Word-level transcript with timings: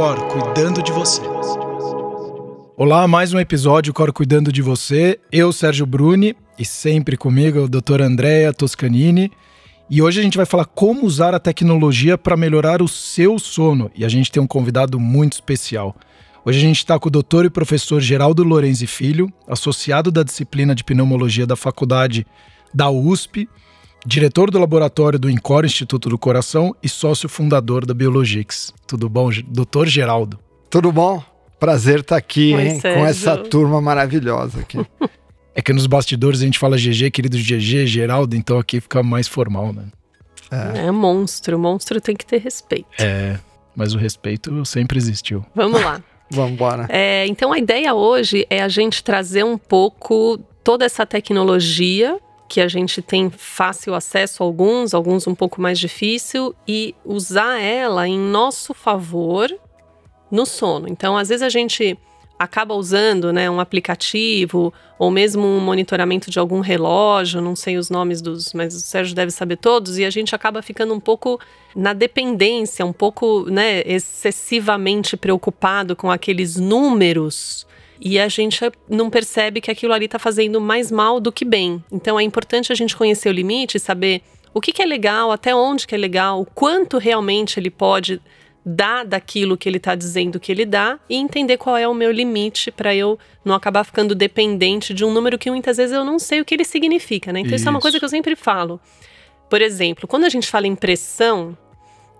Cor 0.00 0.18
cuidando 0.28 0.82
de 0.82 0.92
você. 0.92 1.20
Olá, 2.74 3.06
mais 3.06 3.34
um 3.34 3.38
episódio 3.38 3.92
Cor 3.92 4.10
cuidando 4.14 4.50
de 4.50 4.62
você. 4.62 5.20
Eu, 5.30 5.52
Sérgio 5.52 5.84
Bruni, 5.84 6.34
e 6.58 6.64
sempre 6.64 7.18
comigo 7.18 7.64
a 7.64 7.66
doutora 7.66 8.06
Andrea 8.06 8.50
Toscanini. 8.54 9.30
E 9.90 10.00
hoje 10.00 10.18
a 10.18 10.22
gente 10.22 10.38
vai 10.38 10.46
falar 10.46 10.64
como 10.64 11.04
usar 11.04 11.34
a 11.34 11.38
tecnologia 11.38 12.16
para 12.16 12.34
melhorar 12.34 12.80
o 12.80 12.88
seu 12.88 13.38
sono. 13.38 13.90
E 13.94 14.02
a 14.02 14.08
gente 14.08 14.32
tem 14.32 14.42
um 14.42 14.46
convidado 14.46 14.98
muito 14.98 15.34
especial. 15.34 15.94
Hoje 16.46 16.56
a 16.56 16.62
gente 16.62 16.78
está 16.78 16.98
com 16.98 17.08
o 17.08 17.12
doutor 17.12 17.44
e 17.44 17.50
professor 17.50 18.00
Geraldo 18.00 18.42
Lorenzi 18.42 18.86
Filho, 18.86 19.30
associado 19.46 20.10
da 20.10 20.22
disciplina 20.22 20.74
de 20.74 20.82
pneumologia 20.82 21.46
da 21.46 21.56
faculdade 21.56 22.26
da 22.72 22.88
USP, 22.88 23.46
diretor 24.06 24.50
do 24.50 24.58
laboratório 24.58 25.18
do 25.18 25.28
INCOR 25.28 25.64
Instituto 25.64 26.08
do 26.08 26.18
Coração 26.18 26.74
e 26.82 26.88
sócio 26.88 27.28
fundador 27.28 27.84
da 27.84 27.94
Biologix. 27.94 28.72
Tudo 28.86 29.08
bom, 29.08 29.30
doutor 29.46 29.86
Geraldo? 29.86 30.38
Tudo 30.68 30.90
bom? 30.90 31.22
Prazer 31.58 32.00
estar 32.00 32.14
tá 32.14 32.18
aqui 32.18 32.52
hein, 32.54 32.80
com 32.80 33.06
essa 33.06 33.36
turma 33.36 33.80
maravilhosa 33.80 34.60
aqui. 34.60 34.78
é 35.54 35.60
que 35.60 35.72
nos 35.72 35.86
bastidores 35.86 36.40
a 36.40 36.44
gente 36.44 36.58
fala 36.58 36.76
GG, 36.76 37.10
querido 37.10 37.36
GG, 37.36 37.86
Geraldo, 37.86 38.34
então 38.34 38.58
aqui 38.58 38.80
fica 38.80 39.02
mais 39.02 39.28
formal, 39.28 39.72
né? 39.72 39.84
É. 40.50 40.86
é 40.86 40.90
monstro, 40.90 41.58
monstro 41.58 42.00
tem 42.00 42.16
que 42.16 42.26
ter 42.26 42.38
respeito. 42.38 42.88
É, 42.98 43.38
mas 43.76 43.94
o 43.94 43.98
respeito 43.98 44.64
sempre 44.64 44.98
existiu. 44.98 45.44
Vamos 45.54 45.80
lá. 45.80 46.02
Vamos 46.32 46.52
embora. 46.52 46.86
É, 46.88 47.26
então 47.26 47.52
a 47.52 47.58
ideia 47.58 47.92
hoje 47.92 48.46
é 48.48 48.62
a 48.62 48.68
gente 48.68 49.02
trazer 49.02 49.44
um 49.44 49.58
pouco 49.58 50.38
toda 50.62 50.84
essa 50.84 51.04
tecnologia 51.04 52.18
que 52.50 52.60
a 52.60 52.66
gente 52.66 53.00
tem 53.00 53.30
fácil 53.30 53.94
acesso 53.94 54.42
a 54.42 54.46
alguns, 54.46 54.92
alguns 54.92 55.24
um 55.28 55.36
pouco 55.36 55.60
mais 55.60 55.78
difícil, 55.78 56.52
e 56.66 56.96
usar 57.04 57.60
ela 57.60 58.08
em 58.08 58.18
nosso 58.18 58.74
favor 58.74 59.48
no 60.28 60.44
sono. 60.44 60.88
Então, 60.88 61.16
às 61.16 61.28
vezes 61.28 61.44
a 61.44 61.48
gente 61.48 61.96
acaba 62.36 62.74
usando 62.74 63.32
né, 63.32 63.48
um 63.48 63.60
aplicativo 63.60 64.74
ou 64.98 65.12
mesmo 65.12 65.46
um 65.46 65.60
monitoramento 65.60 66.28
de 66.28 66.40
algum 66.40 66.58
relógio, 66.58 67.40
não 67.40 67.54
sei 67.54 67.76
os 67.76 67.88
nomes 67.88 68.20
dos, 68.20 68.52
mas 68.52 68.74
o 68.74 68.80
Sérgio 68.80 69.14
deve 69.14 69.30
saber 69.30 69.56
todos, 69.56 69.96
e 69.96 70.04
a 70.04 70.10
gente 70.10 70.34
acaba 70.34 70.60
ficando 70.60 70.92
um 70.92 70.98
pouco 70.98 71.38
na 71.76 71.92
dependência, 71.92 72.84
um 72.84 72.92
pouco 72.92 73.48
né, 73.48 73.82
excessivamente 73.86 75.16
preocupado 75.16 75.94
com 75.94 76.10
aqueles 76.10 76.56
números 76.56 77.64
e 78.00 78.18
a 78.18 78.28
gente 78.28 78.58
não 78.88 79.10
percebe 79.10 79.60
que 79.60 79.70
aquilo 79.70 79.92
ali 79.92 80.06
está 80.06 80.18
fazendo 80.18 80.60
mais 80.60 80.90
mal 80.90 81.20
do 81.20 81.30
que 81.30 81.44
bem. 81.44 81.84
Então 81.92 82.18
é 82.18 82.22
importante 82.22 82.72
a 82.72 82.74
gente 82.74 82.96
conhecer 82.96 83.28
o 83.28 83.32
limite, 83.32 83.78
saber 83.78 84.22
o 84.54 84.60
que, 84.60 84.72
que 84.72 84.82
é 84.82 84.86
legal, 84.86 85.30
até 85.30 85.54
onde 85.54 85.86
que 85.86 85.94
é 85.94 85.98
legal, 85.98 86.40
o 86.40 86.46
quanto 86.46 86.98
realmente 86.98 87.60
ele 87.60 87.70
pode 87.70 88.20
dar 88.64 89.04
daquilo 89.04 89.56
que 89.56 89.68
ele 89.68 89.78
está 89.78 89.94
dizendo 89.94 90.38
que 90.38 90.52
ele 90.52 90.66
dá 90.66 90.98
e 91.08 91.16
entender 91.16 91.56
qual 91.56 91.76
é 91.76 91.88
o 91.88 91.94
meu 91.94 92.10
limite 92.10 92.70
para 92.70 92.94
eu 92.94 93.18
não 93.44 93.54
acabar 93.54 93.84
ficando 93.84 94.14
dependente 94.14 94.92
de 94.92 95.04
um 95.04 95.12
número 95.12 95.38
que 95.38 95.50
muitas 95.50 95.76
vezes 95.76 95.94
eu 95.94 96.04
não 96.04 96.18
sei 96.18 96.40
o 96.40 96.44
que 96.44 96.54
ele 96.54 96.64
significa, 96.64 97.32
né? 97.32 97.40
Então 97.40 97.54
isso, 97.54 97.62
isso 97.62 97.68
é 97.68 97.70
uma 97.70 97.80
coisa 97.80 97.98
que 97.98 98.04
eu 98.04 98.08
sempre 98.08 98.36
falo. 98.36 98.80
Por 99.48 99.62
exemplo, 99.62 100.06
quando 100.06 100.24
a 100.24 100.28
gente 100.28 100.46
fala 100.46 100.66
em 100.66 100.76
pressão, 100.76 101.56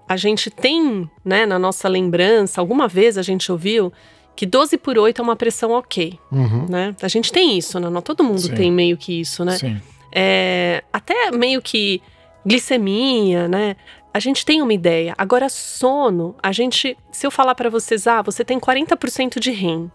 a 0.08 0.16
gente 0.16 0.50
tem, 0.50 1.08
né, 1.24 1.46
na 1.46 1.58
nossa 1.58 1.88
lembrança, 1.88 2.60
alguma 2.60 2.88
vez 2.88 3.16
a 3.16 3.22
gente 3.22 3.52
ouviu 3.52 3.92
que 4.40 4.46
12 4.46 4.78
por 4.78 4.96
8 4.96 5.20
é 5.20 5.22
uma 5.22 5.36
pressão 5.36 5.72
ok, 5.72 6.18
uhum. 6.32 6.64
né? 6.66 6.96
A 7.02 7.08
gente 7.08 7.30
tem 7.30 7.58
isso, 7.58 7.78
né? 7.78 7.90
Não, 7.90 8.00
todo 8.00 8.24
mundo 8.24 8.40
Sim. 8.40 8.54
tem 8.54 8.72
meio 8.72 8.96
que 8.96 9.20
isso, 9.20 9.44
né? 9.44 9.58
Sim. 9.58 9.78
É, 10.10 10.82
até 10.90 11.30
meio 11.30 11.60
que 11.60 12.00
glicemia, 12.46 13.46
né? 13.46 13.76
A 14.14 14.18
gente 14.18 14.46
tem 14.46 14.62
uma 14.62 14.72
ideia. 14.72 15.14
Agora, 15.18 15.50
sono, 15.50 16.34
a 16.42 16.52
gente. 16.52 16.96
Se 17.12 17.26
eu 17.26 17.30
falar 17.30 17.54
para 17.54 17.68
vocês, 17.68 18.06
ah, 18.06 18.22
você 18.22 18.42
tem 18.42 18.58
40% 18.58 19.38
de 19.38 19.50
REM, 19.50 19.92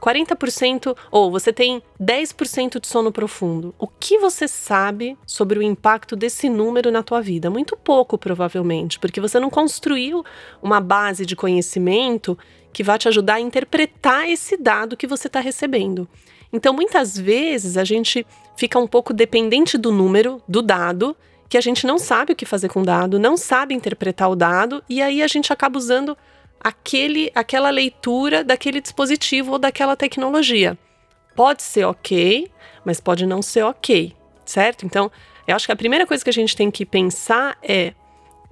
40% 0.00 0.96
ou 1.10 1.30
você 1.30 1.52
tem 1.52 1.82
10% 2.00 2.80
de 2.80 2.86
sono 2.86 3.12
profundo. 3.12 3.74
O 3.78 3.86
que 3.86 4.16
você 4.16 4.48
sabe 4.48 5.18
sobre 5.26 5.58
o 5.58 5.62
impacto 5.62 6.16
desse 6.16 6.48
número 6.48 6.90
na 6.90 7.02
tua 7.02 7.20
vida? 7.20 7.50
Muito 7.50 7.76
pouco, 7.76 8.16
provavelmente, 8.16 8.98
porque 8.98 9.20
você 9.20 9.38
não 9.38 9.50
construiu 9.50 10.24
uma 10.62 10.80
base 10.80 11.26
de 11.26 11.36
conhecimento 11.36 12.38
que 12.72 12.82
vai 12.82 12.98
te 12.98 13.08
ajudar 13.08 13.34
a 13.34 13.40
interpretar 13.40 14.28
esse 14.28 14.56
dado 14.56 14.96
que 14.96 15.06
você 15.06 15.26
está 15.26 15.40
recebendo. 15.40 16.08
Então, 16.52 16.74
muitas 16.74 17.16
vezes 17.16 17.76
a 17.76 17.84
gente 17.84 18.26
fica 18.56 18.78
um 18.78 18.86
pouco 18.86 19.12
dependente 19.12 19.78
do 19.78 19.90
número, 19.90 20.42
do 20.46 20.60
dado, 20.60 21.16
que 21.48 21.58
a 21.58 21.60
gente 21.60 21.86
não 21.86 21.98
sabe 21.98 22.32
o 22.32 22.36
que 22.36 22.46
fazer 22.46 22.68
com 22.68 22.82
o 22.82 22.84
dado, 22.84 23.18
não 23.18 23.36
sabe 23.36 23.74
interpretar 23.74 24.30
o 24.30 24.36
dado, 24.36 24.82
e 24.88 25.02
aí 25.02 25.22
a 25.22 25.26
gente 25.26 25.52
acaba 25.52 25.78
usando 25.78 26.16
aquele, 26.60 27.30
aquela 27.34 27.70
leitura 27.70 28.44
daquele 28.44 28.80
dispositivo 28.80 29.52
ou 29.52 29.58
daquela 29.58 29.96
tecnologia. 29.96 30.78
Pode 31.34 31.62
ser 31.62 31.84
ok, 31.84 32.50
mas 32.84 33.00
pode 33.00 33.26
não 33.26 33.42
ser 33.42 33.64
ok, 33.64 34.14
certo? 34.44 34.86
Então, 34.86 35.10
eu 35.46 35.56
acho 35.56 35.66
que 35.66 35.72
a 35.72 35.76
primeira 35.76 36.06
coisa 36.06 36.22
que 36.22 36.30
a 36.30 36.32
gente 36.32 36.56
tem 36.56 36.70
que 36.70 36.86
pensar 36.86 37.56
é 37.62 37.94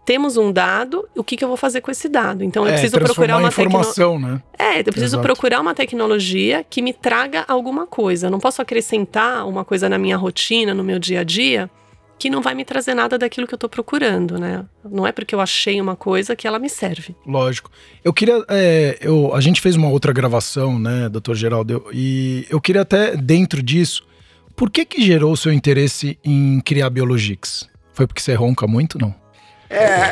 temos 0.05 0.37
um 0.37 0.53
dado, 0.53 1.09
o 1.16 1.22
que, 1.22 1.37
que 1.37 1.44
eu 1.44 1.49
vou 1.49 1.56
fazer 1.56 1.81
com 1.81 1.91
esse 1.91 2.09
dado? 2.09 2.43
Então 2.43 2.65
eu 2.65 2.71
é, 2.71 2.72
preciso 2.72 2.99
procurar 2.99 3.38
uma 3.38 3.49
informação, 3.49 4.15
tecno... 4.15 4.28
né? 4.28 4.43
É, 4.59 4.81
eu 4.81 4.84
preciso 4.84 5.16
Exato. 5.16 5.22
procurar 5.22 5.61
uma 5.61 5.75
tecnologia 5.75 6.65
que 6.69 6.83
me 6.83 6.93
traga 6.93 7.44
alguma 7.47 7.87
coisa. 7.87 8.27
Eu 8.27 8.31
não 8.31 8.41
posso 8.41 8.60
acrescentar 8.60 9.47
uma 9.47 9.65
coisa 9.65 9.89
na 9.89 9.99
minha 9.99 10.16
rotina, 10.16 10.75
no 10.75 10.83
meu 10.83 10.99
dia 10.99 11.21
a 11.21 11.25
dia, 11.25 11.71
que 12.19 12.28
não 12.28 12.43
vai 12.43 12.55
me 12.55 12.65
trazer 12.65 12.94
nada 12.94 13.16
daquilo 13.16 13.47
que 13.47 13.55
eu 13.55 13.56
estou 13.56 13.71
procurando, 13.71 14.39
né? 14.39 14.65
Não 14.84 15.06
é 15.06 15.12
porque 15.12 15.34
eu 15.34 15.41
achei 15.41 15.81
uma 15.81 15.97
coisa 15.97 16.37
que 16.37 16.47
ela 16.47 16.59
me 16.59 16.69
serve. 16.69 17.15
Lógico. 17.27 17.71
Eu 18.05 18.12
queria. 18.12 18.44
É, 18.49 18.99
eu, 19.00 19.34
a 19.34 19.41
gente 19.41 19.60
fez 19.60 19.75
uma 19.75 19.89
outra 19.89 20.12
gravação, 20.12 20.78
né, 20.78 21.09
doutor 21.09 21.34
Geraldo? 21.34 21.87
E 21.93 22.47
eu 22.50 22.60
queria 22.60 22.83
até, 22.83 23.16
dentro 23.16 23.62
disso, 23.62 24.05
por 24.55 24.71
que 24.71 24.84
que 24.84 25.00
gerou 25.00 25.33
o 25.33 25.37
seu 25.37 25.50
interesse 25.53 26.19
em 26.22 26.60
criar 26.60 26.91
Biologix? 26.91 27.66
Foi 27.94 28.06
porque 28.06 28.21
você 28.21 28.34
ronca 28.34 28.66
muito, 28.66 28.99
não? 28.99 29.15
É. 29.70 30.10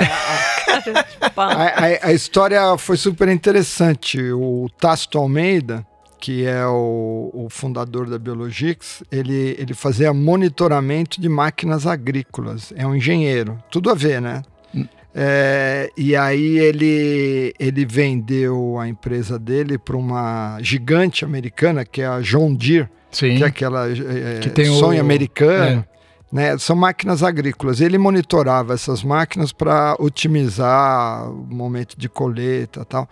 a, 1.36 1.42
a, 1.42 2.08
a, 2.08 2.12
história 2.12 2.78
foi 2.78 2.96
super 2.96 3.28
interessante. 3.28 4.22
O 4.32 4.68
Tácito 4.78 5.18
Almeida, 5.18 5.84
que 6.20 6.46
é 6.46 6.64
o, 6.64 7.30
o, 7.34 7.48
fundador 7.50 8.08
da 8.08 8.18
Biologix, 8.18 9.02
ele, 9.10 9.56
ele 9.58 9.74
fazia 9.74 10.14
monitoramento 10.14 11.20
de 11.20 11.28
máquinas 11.28 11.86
agrícolas. 11.86 12.72
É 12.76 12.86
um 12.86 12.94
engenheiro. 12.94 13.58
Tudo 13.68 13.90
a 13.90 13.94
ver, 13.94 14.20
né? 14.22 14.42
Hum. 14.72 14.86
É, 15.12 15.90
e 15.96 16.14
aí 16.14 16.58
ele, 16.58 17.52
ele 17.58 17.84
vendeu 17.84 18.78
a 18.78 18.86
empresa 18.86 19.38
dele 19.38 19.76
para 19.76 19.96
uma 19.96 20.58
gigante 20.60 21.24
americana, 21.24 21.84
que 21.84 22.00
é 22.00 22.06
a 22.06 22.20
John 22.20 22.54
Deere, 22.54 22.88
Sim. 23.10 23.36
que 23.36 23.42
é 23.42 23.46
aquela 23.46 23.90
é, 23.90 24.38
que 24.40 24.50
tem 24.50 24.66
sonho 24.66 24.98
o, 24.98 25.04
americano. 25.04 25.84
Né, 26.30 26.58
são 26.58 26.76
máquinas 26.76 27.22
agrícolas. 27.22 27.80
Ele 27.80 27.96
monitorava 27.96 28.74
essas 28.74 29.02
máquinas 29.02 29.50
para 29.50 29.96
otimizar 29.98 31.30
o 31.30 31.46
momento 31.48 31.96
de 31.96 32.08
colheita 32.08 32.84
tal. 32.84 33.08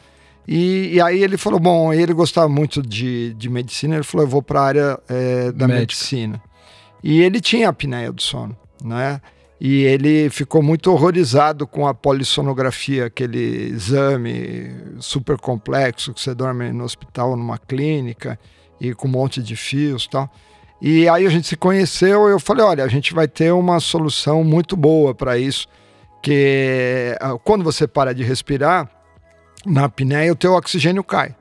E, 0.46 0.94
e, 0.94 1.00
aí 1.00 1.22
ele 1.24 1.36
falou, 1.36 1.58
bom, 1.58 1.92
ele 1.92 2.12
gostava 2.12 2.48
muito 2.48 2.80
de, 2.80 3.34
de 3.34 3.48
medicina, 3.48 3.96
ele 3.96 4.04
falou, 4.04 4.26
eu 4.26 4.30
vou 4.30 4.42
para 4.42 4.60
a 4.60 4.64
área 4.64 5.00
é, 5.08 5.50
da 5.50 5.66
Médica. 5.66 5.80
medicina. 5.80 6.42
E 7.02 7.20
ele 7.20 7.40
tinha 7.40 7.66
a 7.66 7.70
apneia 7.70 8.12
do 8.12 8.22
sono, 8.22 8.56
né? 8.84 9.20
E 9.60 9.84
ele 9.84 10.28
ficou 10.28 10.62
muito 10.62 10.92
horrorizado 10.92 11.66
com 11.66 11.86
a 11.86 11.94
polissonografia, 11.94 13.06
aquele 13.06 13.70
exame 13.70 14.70
super 15.00 15.38
complexo 15.38 16.12
que 16.12 16.20
você 16.20 16.34
dorme 16.34 16.70
no 16.72 16.84
hospital, 16.84 17.36
numa 17.36 17.56
clínica 17.56 18.38
e 18.78 18.92
com 18.92 19.08
um 19.08 19.12
monte 19.12 19.42
de 19.42 19.56
fios, 19.56 20.06
tal. 20.06 20.30
E 20.80 21.08
aí 21.08 21.26
a 21.26 21.30
gente 21.30 21.46
se 21.46 21.56
conheceu, 21.56 22.28
eu 22.28 22.38
falei, 22.38 22.64
olha, 22.64 22.84
a 22.84 22.88
gente 22.88 23.14
vai 23.14 23.26
ter 23.26 23.50
uma 23.52 23.80
solução 23.80 24.44
muito 24.44 24.76
boa 24.76 25.14
para 25.14 25.38
isso, 25.38 25.66
que 26.22 27.16
ah, 27.20 27.38
quando 27.42 27.64
você 27.64 27.86
para 27.86 28.14
de 28.14 28.22
respirar, 28.22 28.90
na 29.64 29.84
apneia 29.84 30.32
o 30.32 30.36
teu 30.36 30.52
oxigênio 30.52 31.02
cai. 31.02 31.34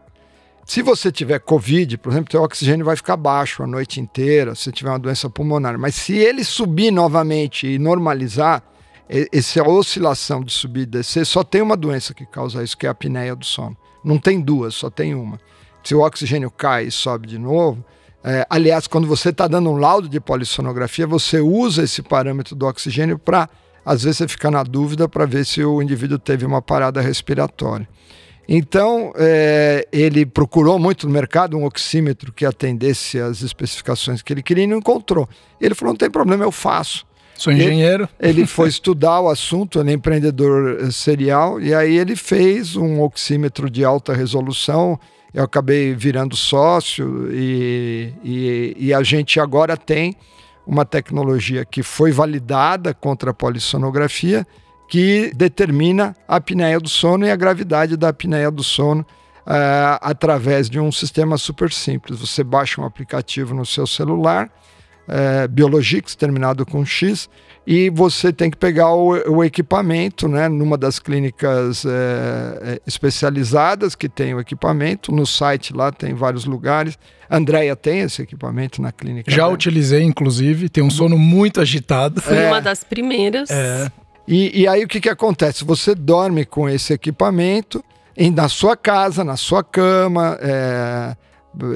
Se 0.65 0.81
você 0.81 1.11
tiver 1.11 1.39
Covid, 1.39 1.97
por 1.99 2.11
exemplo, 2.11 2.31
teu 2.31 2.41
oxigênio 2.41 2.85
vai 2.85 2.95
ficar 2.95 3.17
baixo 3.17 3.61
a 3.61 3.67
noite 3.67 3.99
inteira, 3.99 4.55
se 4.55 4.71
tiver 4.71 4.89
uma 4.89 4.97
doença 4.97 5.29
pulmonar. 5.29 5.77
Mas 5.77 5.93
se 5.93 6.13
ele 6.17 6.43
subir 6.43 6.89
novamente 6.89 7.67
e 7.67 7.77
normalizar, 7.77 8.63
essa 9.07 9.63
oscilação 9.63 10.43
de 10.43 10.51
subir 10.51 10.81
e 10.81 10.85
descer, 10.87 11.23
só 11.25 11.43
tem 11.43 11.61
uma 11.61 11.77
doença 11.77 12.15
que 12.15 12.25
causa 12.25 12.63
isso, 12.63 12.75
que 12.75 12.87
é 12.87 12.89
a 12.89 12.93
apneia 12.93 13.35
do 13.35 13.45
sono. 13.45 13.77
Não 14.03 14.17
tem 14.17 14.41
duas, 14.41 14.73
só 14.73 14.89
tem 14.89 15.13
uma. 15.13 15.39
Se 15.83 15.93
o 15.93 16.01
oxigênio 16.01 16.49
cai 16.49 16.85
e 16.85 16.91
sobe 16.91 17.27
de 17.27 17.37
novo, 17.37 17.85
é, 18.27 18.43
aliás, 18.49 18.87
quando 18.87 19.07
você 19.07 19.29
está 19.29 19.47
dando 19.47 19.69
um 19.69 19.77
laudo 19.77 20.09
de 20.09 20.19
polissonografia, 20.19 21.05
você 21.05 21.39
usa 21.39 21.83
esse 21.83 22.01
parâmetro 22.01 22.55
do 22.55 22.65
oxigênio 22.65 23.19
para, 23.19 23.47
às 23.85 24.01
vezes, 24.01 24.17
você 24.17 24.27
fica 24.27 24.49
na 24.49 24.63
dúvida 24.63 25.07
para 25.07 25.27
ver 25.27 25.45
se 25.45 25.63
o 25.63 25.79
indivíduo 25.79 26.17
teve 26.17 26.43
uma 26.43 26.59
parada 26.59 26.99
respiratória. 27.01 27.87
Então, 28.49 29.13
é, 29.15 29.87
ele 29.91 30.25
procurou 30.25 30.79
muito 30.79 31.05
no 31.05 31.13
mercado 31.13 31.55
um 31.55 31.65
oxímetro 31.65 32.33
que 32.33 32.45
atendesse 32.45 33.19
às 33.19 33.43
especificações 33.43 34.23
que 34.23 34.33
ele 34.33 34.41
queria 34.41 34.63
e 34.63 34.67
não 34.67 34.77
encontrou. 34.77 35.29
Ele 35.61 35.75
falou: 35.75 35.93
não 35.93 35.97
tem 35.97 36.09
problema, 36.09 36.43
eu 36.43 36.51
faço. 36.51 37.05
Sou 37.35 37.53
engenheiro. 37.53 38.09
Ele, 38.19 38.39
ele 38.41 38.47
foi 38.47 38.69
estudar 38.69 39.19
o 39.19 39.29
assunto, 39.29 39.79
ele 39.79 39.91
é 39.91 39.93
empreendedor 39.93 40.79
eh, 40.79 40.91
serial, 40.91 41.61
e 41.61 41.75
aí 41.75 41.95
ele 41.95 42.15
fez 42.15 42.75
um 42.75 43.01
oxímetro 43.01 43.69
de 43.69 43.85
alta 43.85 44.13
resolução. 44.13 44.99
Eu 45.35 45.43
acabei 45.43 45.93
virando 45.93 46.33
sócio 46.33 47.29
e, 47.29 48.13
e, 48.23 48.75
e 48.79 48.93
a 48.93 49.03
gente 49.03 49.37
agora 49.37 49.75
tem 49.75 50.15
uma 50.65 50.85
tecnologia 50.85 51.65
que 51.65 51.83
foi 51.83 52.09
validada 52.09 52.93
contra 52.93 53.31
a 53.31 53.33
polissonografia 53.33 54.47
que 54.87 55.33
determina 55.35 56.15
a 56.25 56.37
apneia 56.37 56.79
do 56.79 56.87
sono 56.87 57.25
e 57.25 57.31
a 57.31 57.35
gravidade 57.35 57.97
da 57.97 58.07
apneia 58.07 58.49
do 58.49 58.63
sono 58.63 59.01
uh, 59.01 59.99
através 59.99 60.69
de 60.69 60.79
um 60.79 60.89
sistema 60.89 61.37
super 61.37 61.69
simples. 61.69 62.17
Você 62.17 62.41
baixa 62.41 62.79
um 62.79 62.85
aplicativo 62.85 63.53
no 63.53 63.65
seu 63.65 63.85
celular, 63.85 64.49
uh, 65.05 65.49
Biologix, 65.49 66.15
terminado 66.15 66.65
com 66.65 66.85
X, 66.85 67.29
e 67.67 67.89
você 67.89 68.31
tem 68.31 68.51
que 68.51 68.57
pegar 68.57 68.93
o, 68.93 69.37
o 69.37 69.43
equipamento, 69.43 70.27
né, 70.27 70.47
numa 70.47 70.77
das 70.77 70.99
clínicas 70.99 71.83
é, 71.85 72.79
especializadas 72.85 73.95
que 73.95 74.07
tem 74.07 74.35
o 74.35 74.39
equipamento. 74.39 75.11
No 75.11 75.25
site 75.25 75.73
lá 75.73 75.91
tem 75.91 76.13
vários 76.13 76.45
lugares. 76.45 76.97
Andréia 77.29 77.75
tem 77.75 78.01
esse 78.01 78.21
equipamento 78.21 78.81
na 78.81 78.91
clínica. 78.91 79.31
Já 79.31 79.43
dela. 79.43 79.53
utilizei, 79.53 80.03
inclusive, 80.03 80.69
tem 80.69 80.83
um 80.83 80.91
sono 80.91 81.17
muito 81.17 81.59
agitado. 81.59 82.21
Fui 82.21 82.37
é. 82.37 82.47
uma 82.47 82.61
das 82.61 82.83
primeiras. 82.83 83.49
É. 83.49 83.91
E, 84.27 84.61
e, 84.61 84.67
aí 84.67 84.83
o 84.83 84.87
que, 84.87 85.01
que 85.01 85.09
acontece? 85.09 85.63
Você 85.63 85.95
dorme 85.95 86.45
com 86.45 86.69
esse 86.69 86.93
equipamento 86.93 87.83
em, 88.15 88.29
na 88.29 88.47
sua 88.47 88.77
casa, 88.77 89.23
na 89.23 89.37
sua 89.37 89.63
cama. 89.63 90.37
É, 90.39 91.15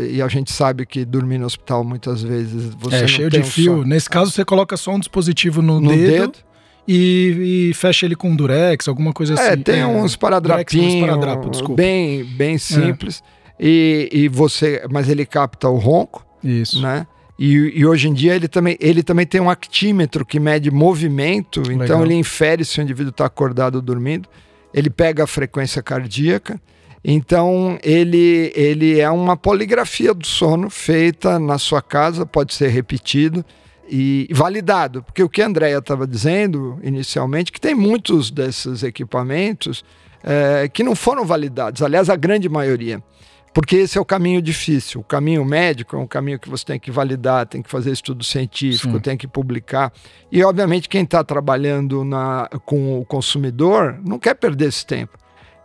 e 0.10 0.22
a 0.22 0.28
gente 0.28 0.52
sabe 0.52 0.86
que 0.86 1.06
dormir 1.06 1.38
no 1.38 1.46
hospital 1.46 1.84
muitas 1.84 2.22
vezes 2.22 2.74
você 2.76 3.04
é 3.04 3.08
cheio 3.08 3.30
de 3.30 3.44
fio. 3.44 3.84
Nesse 3.84 4.10
caso 4.10 4.32
você 4.32 4.44
coloca 4.44 4.76
só 4.78 4.92
um 4.92 5.00
dispositivo 5.00 5.62
no, 5.62 5.80
no 5.80 5.90
dedo, 5.90 6.12
dedo. 6.12 6.40
E, 6.88 7.70
e, 7.70 7.74
fecha 7.76 8.06
ele 8.06 8.16
com 8.16 8.36
durex, 8.36 8.88
alguma 8.88 9.14
coisa 9.14 9.36
é, 9.36 9.54
assim. 9.54 9.62
Tem 9.62 9.82
é, 9.82 9.86
uns 9.86 10.16
paradrapinhos, 10.16 11.62
bem 11.76 12.24
bem 12.24 12.56
é. 12.56 12.58
simples. 12.58 13.24
E, 13.60 14.10
e 14.12 14.28
você, 14.28 14.84
mas 14.90 15.10
ele 15.10 15.26
capta 15.26 15.70
o 15.70 15.78
ronco. 15.78 16.26
Isso. 16.44 16.82
Né? 16.82 17.06
E, 17.38 17.80
e, 17.80 17.86
hoje 17.86 18.10
em 18.10 18.14
dia 18.14 18.36
ele 18.36 18.48
também, 18.48 18.78
ele 18.80 19.04
também 19.04 19.26
tem 19.26 19.40
um 19.40 19.50
actímetro 19.50 20.26
que 20.26 20.40
mede 20.40 20.72
movimento, 20.72 21.62
então 21.62 21.72
Legal. 21.72 21.86
então 21.86 22.06
ele 22.06 22.16
infere 22.16 22.66
se 22.66 22.80
o 22.80 22.82
indivíduo 22.82 23.12
está 23.12 23.26
acordado 23.26 23.76
ou 23.76 23.82
dormindo. 23.82 24.28
Ele 24.74 24.90
pega 24.90 25.24
a 25.24 25.28
frequência 25.28 25.82
cardíaca 25.82 26.60
então, 27.04 27.78
ele, 27.82 28.52
ele 28.56 29.00
é 29.00 29.10
uma 29.10 29.38
poligrafia 29.38 30.14
do 30.14 30.28
sono 30.28 30.70
feita 30.70 31.40
na 31.40 31.58
sua 31.58 31.82
casa, 31.82 32.26
pode 32.26 32.54
ser 32.54 32.68
repetido 32.70 33.44
e 33.90 34.28
validado, 34.32 35.02
porque 35.02 35.24
o 35.24 35.30
que 35.30 35.42
a 35.42 35.48
Andrea 35.48 35.80
estava 35.80 36.06
dizendo 36.06 36.80
inicialmente, 36.84 37.52
que 37.52 37.60
tem 37.60 37.74
muitos 37.74 38.30
desses 38.30 38.84
equipamentos 38.84 39.84
é, 40.24 40.68
que 40.68 40.84
não 40.84 40.96
foram 40.96 41.26
validados, 41.26 41.82
aliás, 41.82 42.10
a 42.10 42.16
grande 42.16 42.48
maioria, 42.48 43.02
porque 43.54 43.78
esse 43.78 43.98
é 43.98 44.02
o 44.02 44.06
caminho 44.06 44.42
difícil. 44.42 45.02
O 45.02 45.04
caminho 45.04 45.44
médico 45.44 45.96
é 45.96 46.00
um 46.00 46.06
caminho 46.06 46.40
que 46.40 46.48
você 46.48 46.64
tem 46.64 46.80
que 46.80 46.92
validar, 46.92 47.48
tem 47.48 47.64
que 47.64 47.70
fazer 47.70 47.92
estudo 47.92 48.24
científico, 48.24 48.94
Sim. 48.94 49.00
tem 49.00 49.18
que 49.18 49.28
publicar. 49.28 49.92
E, 50.32 50.44
obviamente, 50.44 50.88
quem 50.88 51.04
está 51.04 51.24
trabalhando 51.24 52.04
na, 52.04 52.48
com 52.64 53.00
o 53.00 53.06
consumidor 53.06 54.00
não 54.06 54.20
quer 54.20 54.36
perder 54.36 54.68
esse 54.68 54.86
tempo. 54.86 55.18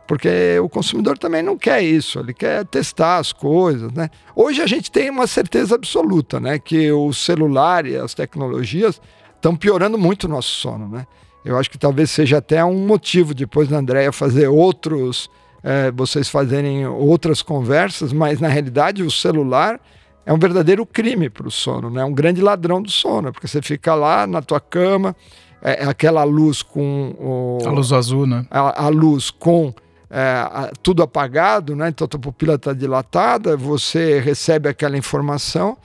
Porque 0.07 0.59
o 0.63 0.69
consumidor 0.69 1.17
também 1.17 1.43
não 1.43 1.57
quer 1.57 1.83
isso, 1.83 2.19
ele 2.21 2.35
quer 2.35 2.65
testar 2.67 3.19
as 3.19 3.33
coisas, 3.33 3.91
né? 3.93 4.11
Hoje 4.37 4.61
a 4.61 4.67
gente 4.67 4.91
tem 4.91 5.09
uma 5.09 5.27
certeza 5.27 5.75
absoluta, 5.75 6.39
né? 6.39 6.59
Que 6.59 6.93
o 6.93 7.13
celular 7.13 7.87
e 7.87 7.97
as 7.97 8.13
tecnologias 8.13 9.01
estão 9.35 9.57
piorando 9.57 9.97
muito 9.97 10.25
o 10.25 10.29
nosso 10.29 10.51
sono, 10.51 10.89
né? 10.89 11.07
Eu 11.45 11.59
acho 11.59 11.71
que 11.71 11.79
talvez 11.79 12.11
seja 12.11 12.39
até 12.39 12.65
um 12.65 12.87
motivo 12.87 13.35
depois 13.35 13.69
da 13.69 13.79
Andrea 13.79 14.13
fazer 14.13 14.49
outros, 14.49 15.31
é, 15.63 15.91
vocês 15.91 16.29
fazerem 16.29 16.87
outras 16.87 17.43
conversas, 17.43 18.13
mas 18.13 18.41
na 18.41 18.49
realidade 18.49 19.03
o 19.03 19.11
celular 19.11 19.81
é 20.27 20.33
um 20.33 20.39
verdadeiro 20.39 20.87
crime 20.87 21.29
para 21.29 21.47
o 21.47 21.51
sono, 21.51 21.91
né? 21.91 22.03
É 22.03 22.05
um 22.05 22.13
grande 22.13 22.41
ladrão 22.41 22.83
do 22.83 22.91
sono, 22.91 23.33
porque 23.33 23.49
você 23.49 23.61
fica 23.63 23.95
lá 23.95 24.27
na 24.27 24.41
tua 24.41 24.61
cama, 24.61 25.15
é, 25.63 25.85
aquela 25.85 26.25
luz 26.25 26.63
com 26.63 27.15
o, 27.19 27.67
a 27.67 27.71
luz 27.71 27.93
azul, 27.93 28.27
né? 28.27 28.47
A, 28.51 28.85
a 28.85 28.89
luz 28.89 29.31
com 29.31 29.75
é, 30.11 30.71
tudo 30.83 31.03
apagado, 31.03 31.75
né? 31.75 31.89
então 31.89 32.05
a 32.05 32.09
tua 32.09 32.21
pupila 32.21 32.55
está 32.55 32.73
dilatada, 32.73 33.57
você 33.57 34.21
recebe 34.21 34.69
aquela 34.69 34.97
informação 34.97 35.77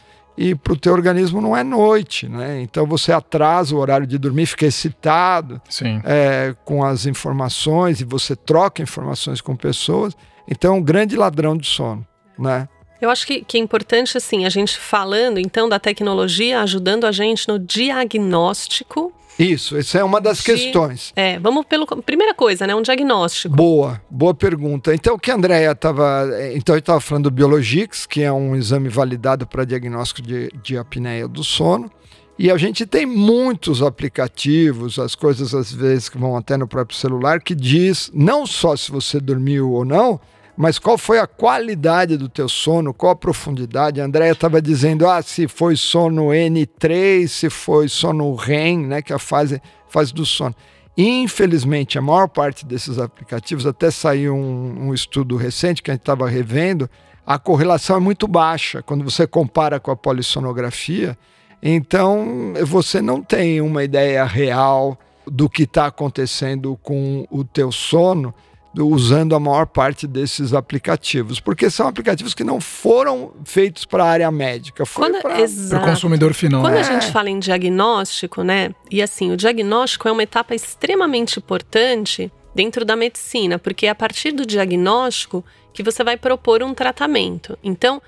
e 0.42 0.56
para 0.56 0.71
o 0.71 0.77
teu 0.77 0.94
organismo 0.94 1.42
não 1.42 1.56
é 1.56 1.66
noite, 1.66 2.30
né? 2.30 2.62
Então 2.62 2.86
você 2.86 3.12
atrasa 3.12 3.75
o 3.75 3.77
horário 3.77 4.07
de 4.07 4.18
dormir, 4.18 4.45
fica 4.45 4.66
excitado 4.66 5.62
é, 6.06 6.56
com 6.63 6.81
as 6.81 7.06
informações 7.06 8.00
e 8.00 8.06
você 8.06 8.38
troca 8.38 8.81
informações 8.81 9.42
com 9.42 9.54
pessoas. 9.54 10.16
Então 10.48 10.75
é 10.75 10.77
um 10.77 10.81
grande 10.81 11.18
ladrão 11.18 11.57
de 11.57 11.68
sono, 11.68 12.07
né? 12.38 12.69
Eu 13.01 13.10
acho 13.10 13.27
que, 13.27 13.44
que 13.44 13.57
é 13.57 13.60
importante, 13.60 14.18
assim, 14.18 14.45
a 14.45 14.50
gente 14.50 14.77
falando, 14.77 15.39
então, 15.39 15.68
da 15.68 15.80
tecnologia 15.80 16.62
ajudando 16.62 17.06
a 17.06 17.12
gente 17.12 17.48
no 17.48 17.60
diagnóstico 17.60 19.13
isso, 19.39 19.77
essa 19.77 20.00
é 20.00 20.03
uma 20.03 20.19
das 20.19 20.39
de, 20.39 20.44
questões. 20.44 21.13
É, 21.15 21.39
vamos 21.39 21.65
pelo 21.65 21.88
primeira 22.01 22.33
coisa, 22.33 22.68
né, 22.68 22.75
um 22.75 22.81
diagnóstico. 22.81 23.56
Boa, 23.56 24.01
boa 24.09 24.33
pergunta. 24.33 24.94
Então 24.94 25.15
o 25.15 25.19
que 25.19 25.31
a 25.31 25.36
Andrea 25.36 25.71
estava, 25.71 26.27
então 26.53 26.75
eu 26.75 26.80
estava 26.80 27.00
falando 27.00 27.25
do 27.25 27.31
Biologix, 27.31 28.06
que 28.06 28.21
é 28.21 28.31
um 28.31 28.56
exame 28.56 28.89
validado 28.89 29.47
para 29.47 29.63
diagnóstico 29.63 30.21
de, 30.21 30.50
de 30.62 30.77
apneia 30.77 31.27
do 31.27 31.44
sono. 31.44 31.89
E 32.38 32.50
a 32.50 32.57
gente 32.57 32.86
tem 32.86 33.06
muitos 33.06 33.81
aplicativos, 33.81 34.97
as 34.97 35.13
coisas 35.13 35.53
às 35.53 35.74
vezes 35.74 36.07
que 36.07 36.18
vão 36.18 36.38
até 36.38 36.56
no 36.56 36.68
próprio 36.68 36.97
celular, 36.97 37.42
que 37.42 37.53
diz 37.53 38.09
não 38.13 38.45
só 38.45 38.77
se 38.77 38.89
você 38.89 39.19
dormiu 39.19 39.71
ou 39.71 39.83
não, 39.83 40.19
mas 40.59 40.77
qual 40.77 40.97
foi 40.97 41.19
a 41.19 41.25
qualidade 41.25 42.17
do 42.17 42.27
teu 42.27 42.50
sono, 42.50 42.94
qual 42.94 43.13
a 43.13 43.15
profundidade. 43.15 44.01
A 44.01 44.03
Andrea 44.03 44.33
estava 44.33 44.61
dizendo, 44.61 45.07
ah, 45.07 45.21
se 45.21 45.47
foi 45.47 45.77
sono 45.77 46.31
N3, 46.31 47.29
se 47.29 47.50
foi 47.50 47.88
sono 47.88 48.35
REM, 48.35 48.79
né, 48.79 49.01
que 49.01 49.13
é 49.13 49.15
a 49.15 49.19
fase, 49.19 49.61
fase 49.88 50.13
do 50.13 50.25
sono. 50.25 50.53
Infelizmente, 50.97 51.97
a 51.97 52.01
maior 52.01 52.27
parte 52.27 52.65
desses 52.65 53.00
aplicativos, 53.00 53.65
até 53.65 53.89
saiu 53.89 54.35
um, 54.35 54.89
um 54.89 54.94
estudo 54.94 55.38
recente 55.38 55.81
que 55.81 55.91
a 55.91 55.94
gente 55.94 56.01
estava 56.01 56.27
revendo, 56.27 56.89
a 57.25 57.39
correlação 57.39 57.95
é 57.95 58.00
muito 58.01 58.27
baixa 58.27 58.83
quando 58.83 59.01
você 59.01 59.25
compara 59.25 59.79
com 59.79 59.91
a 59.91 59.95
polissonografia. 59.95 61.17
Então, 61.63 62.53
você 62.65 63.01
não 63.01 63.21
tem 63.23 63.61
uma 63.61 63.81
ideia 63.81 64.25
real 64.25 65.00
do 65.25 65.50
que 65.50 65.63
está 65.63 65.85
acontecendo 65.85 66.77
com 66.83 67.25
o 67.31 67.45
teu 67.45 67.71
sono 67.71 68.35
usando 68.78 69.35
a 69.35 69.40
maior 69.40 69.66
parte 69.66 70.06
desses 70.06 70.54
aplicativos, 70.54 71.40
porque 71.40 71.69
são 71.69 71.88
aplicativos 71.88 72.33
que 72.33 72.44
não 72.44 72.61
foram 72.61 73.33
feitos 73.44 73.85
para 73.85 74.04
a 74.04 74.07
área 74.07 74.31
médica, 74.31 74.85
foi 74.85 75.11
para 75.19 75.44
o 75.44 75.81
consumidor 75.81 76.33
final. 76.33 76.61
Quando 76.61 76.76
é. 76.76 76.80
a 76.80 76.83
gente 76.83 77.11
fala 77.11 77.30
em 77.30 77.40
diagnóstico, 77.40 78.44
né? 78.44 78.73
E 78.92 79.02
assim, 79.02 79.31
o 79.31 79.38
diagnóstico 79.38 80.07
é 80.07 80.11
uma 80.11 80.23
etapa 80.23 80.54
extremamente 80.54 81.40
importante 81.40 82.31
dentro 82.54 82.85
da 82.85 82.95
medicina, 82.95 83.57
porque 83.57 83.88
é 83.88 83.90
a 83.90 83.95
partir 83.95 84.31
do 84.31 84.45
diagnóstico 84.45 85.44
que 85.73 85.81
você 85.81 86.04
vai 86.04 86.18
propor 86.18 86.61
um 86.61 86.73
tratamento. 86.73 87.57
Então, 87.64 88.02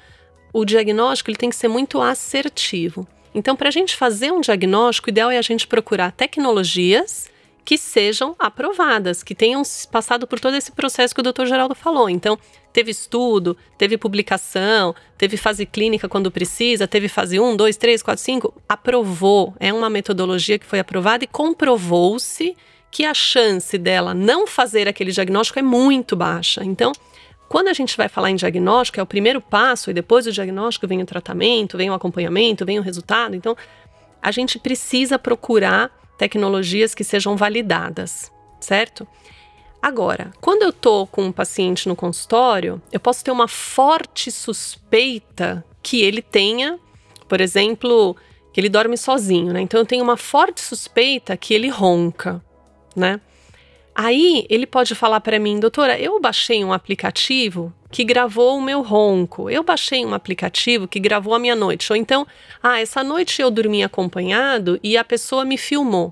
o 0.53 0.65
diagnóstico 0.65 1.30
ele 1.30 1.38
tem 1.38 1.50
que 1.50 1.56
ser 1.56 1.68
muito 1.68 2.01
assertivo. 2.01 3.08
Então, 3.34 3.56
para 3.56 3.70
a 3.70 3.72
gente 3.72 3.96
fazer 3.96 4.32
um 4.32 4.41
diagnóstico, 4.41 5.08
o 5.08 5.12
ideal 5.12 5.32
é 5.32 5.38
a 5.38 5.41
gente 5.41 5.65
procurar 5.65 6.12
tecnologias 6.12 7.30
que 7.63 7.77
sejam 7.77 8.36
aprovadas, 8.39 9.24
que 9.24 9.36
tenham 9.36 9.62
passado 9.91 10.25
por 10.25 10.39
todo 10.39 10.56
esse 10.56 10.72
processo 10.72 11.13
que 11.13 11.22
o 11.22 11.24
doutor 11.24 11.46
Geraldo 11.46 11.75
falou. 11.75 12.10
Então, 12.10 12.38
teve 12.74 12.91
estudo, 12.91 13.56
teve 13.77 13.98
publicação, 13.98 14.96
teve 15.18 15.38
fase 15.38 15.65
clínica 15.65 16.10
quando 16.10 16.32
precisa, 16.32 16.88
teve 16.88 17.08
fase 17.08 17.39
1, 17.39 17.56
2, 17.56 17.77
3, 17.77 18.01
4, 18.01 18.24
5, 18.24 18.53
aprovou. 18.68 19.53
É 19.60 19.72
uma 19.72 19.89
metodologia 19.89 20.58
que 20.58 20.65
foi 20.65 20.80
aprovada 20.80 21.24
e 21.24 21.27
comprovou-se 21.27 22.56
que 22.89 23.06
a 23.06 23.13
chance 23.13 23.77
dela 23.77 24.13
não 24.13 24.46
fazer 24.46 24.88
aquele 24.88 25.12
diagnóstico 25.12 25.60
é 25.60 25.62
muito 25.62 26.15
baixa. 26.15 26.63
Então, 26.63 26.91
quando 27.48 27.68
a 27.68 27.74
gente 27.74 27.96
vai 27.96 28.10
falar 28.10 28.32
em 28.32 28.36
diagnóstico, 28.36 29.00
é 29.00 29.03
o 29.03 29.06
primeiro 29.06 29.39
passo, 29.39 29.89
e 29.89 29.94
depois 29.94 30.25
do 30.25 30.32
diagnóstico 30.32 30.88
vem 30.88 31.01
o 31.01 31.06
tratamento, 31.06 31.77
vem 31.77 31.89
o 31.89 31.94
acompanhamento, 31.94 32.65
vem 32.65 32.80
o 32.80 32.82
resultado. 32.82 33.36
Então, 33.36 33.56
a 34.22 34.32
gente 34.32 34.60
precisa 34.60 35.18
procurar 35.18 36.00
tecnologias 36.22 36.94
que 36.94 37.04
sejam 37.04 37.36
validadas, 37.36 38.32
certo? 38.60 39.08
Agora, 39.82 40.32
quando 40.40 40.62
eu 40.62 40.70
estou 40.70 41.08
com 41.08 41.24
um 41.24 41.32
paciente 41.32 41.90
no 41.90 41.96
consultório, 41.96 42.80
eu 42.92 43.00
posso 43.00 43.24
ter 43.24 43.32
uma 43.32 43.48
forte 43.48 44.30
suspeita 44.30 45.66
que 45.82 46.04
ele 46.04 46.22
tenha, 46.22 46.80
por 47.28 47.42
exemplo, 47.42 48.16
que 48.54 48.62
ele 48.62 48.70
dorme 48.70 49.00
sozinho, 49.00 49.51
né? 49.51 49.62
Então 49.62 49.80
eu 49.80 49.86
tenho 49.86 50.04
uma 50.04 50.16
forte 50.16 50.62
suspeita 50.62 51.36
que 51.36 51.56
ele 51.56 51.70
ronca, 51.70 52.40
né? 52.96 53.20
Aí 54.03 54.48
ele 54.50 54.65
pode 54.65 54.96
falar 54.96 55.22
para 55.22 55.38
mim, 55.38 55.60
doutora, 55.60 55.96
eu 56.00 56.20
baixei 56.20 56.65
um 56.65 56.74
aplicativo 56.74 57.72
que 57.91 58.03
gravou 58.03 58.58
o 58.58 58.62
meu 58.62 58.81
ronco. 58.81 59.48
Eu 59.48 59.62
baixei 59.62 60.03
um 60.03 60.15
aplicativo 60.15 60.88
que 60.88 61.00
gravou 61.00 61.36
a 61.36 61.39
minha 61.39 61.55
noite. 61.55 61.93
Ou 61.93 61.96
então, 61.96 62.25
ah, 62.63 62.79
essa 62.81 63.03
noite 63.03 63.39
eu 63.39 63.51
dormi 63.51 63.84
acompanhado 63.84 64.79
e 64.81 64.98
a 64.98 65.03
pessoa 65.03 65.46
me 65.46 65.55
filmou. 65.55 66.12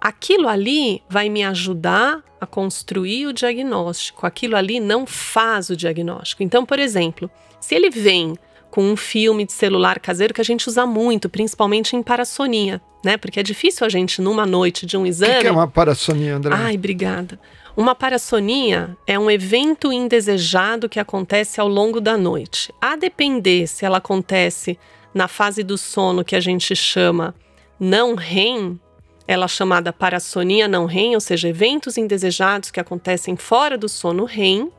Aquilo 0.00 0.46
ali 0.46 1.02
vai 1.08 1.28
me 1.28 1.42
ajudar 1.42 2.22
a 2.40 2.46
construir 2.46 3.26
o 3.26 3.32
diagnóstico. 3.32 4.24
Aquilo 4.24 4.54
ali 4.54 4.78
não 4.78 5.04
faz 5.04 5.70
o 5.70 5.76
diagnóstico. 5.76 6.44
Então, 6.44 6.64
por 6.64 6.78
exemplo, 6.78 7.28
se 7.58 7.74
ele 7.74 7.90
vem 7.90 8.38
com 8.70 8.84
um 8.84 8.96
filme 8.96 9.44
de 9.44 9.52
celular 9.52 9.98
caseiro 9.98 10.32
que 10.32 10.40
a 10.40 10.44
gente 10.44 10.68
usa 10.68 10.86
muito, 10.86 11.28
principalmente 11.28 11.96
em 11.96 12.02
parassonia, 12.02 12.80
né? 13.04 13.16
Porque 13.16 13.40
é 13.40 13.42
difícil 13.42 13.86
a 13.86 13.88
gente, 13.88 14.20
numa 14.20 14.46
noite 14.46 14.86
de 14.86 14.96
um 14.96 15.06
exame. 15.06 15.32
O 15.32 15.36
que, 15.36 15.40
que 15.42 15.46
é 15.48 15.52
uma 15.52 15.68
parassonia, 15.68 16.36
André? 16.36 16.54
Ai, 16.54 16.74
obrigada. 16.74 17.38
Uma 17.76 17.94
parassonia 17.94 18.96
é 19.06 19.18
um 19.18 19.30
evento 19.30 19.92
indesejado 19.92 20.88
que 20.88 21.00
acontece 21.00 21.60
ao 21.60 21.68
longo 21.68 22.00
da 22.00 22.18
noite. 22.18 22.72
A 22.80 22.96
depender 22.96 23.66
se 23.66 23.84
ela 23.84 23.98
acontece 23.98 24.78
na 25.14 25.26
fase 25.26 25.62
do 25.62 25.78
sono 25.78 26.24
que 26.24 26.36
a 26.36 26.40
gente 26.40 26.76
chama 26.76 27.34
não 27.80 28.14
REM, 28.14 28.78
ela 29.26 29.46
é 29.46 29.48
chamada 29.48 29.92
parassonia 29.92 30.68
não 30.68 30.84
REM, 30.84 31.14
ou 31.14 31.20
seja, 31.20 31.48
eventos 31.48 31.96
indesejados 31.96 32.70
que 32.70 32.80
acontecem 32.80 33.36
fora 33.36 33.78
do 33.78 33.88
sono 33.88 34.24
REM, 34.24 34.70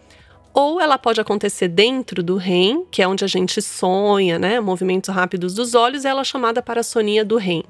ou 0.53 0.79
ela 0.79 0.97
pode 0.97 1.19
acontecer 1.19 1.67
dentro 1.67 2.21
do 2.21 2.37
REM, 2.37 2.85
que 2.91 3.01
é 3.01 3.07
onde 3.07 3.23
a 3.23 3.27
gente 3.27 3.61
sonha, 3.61 4.37
né, 4.37 4.59
movimentos 4.59 5.13
rápidos 5.13 5.53
dos 5.53 5.73
olhos, 5.73 6.05
ela 6.05 6.21
é 6.21 6.23
chamada 6.23 6.61
parassonia 6.61 7.25
do 7.25 7.37
REM. 7.37 7.63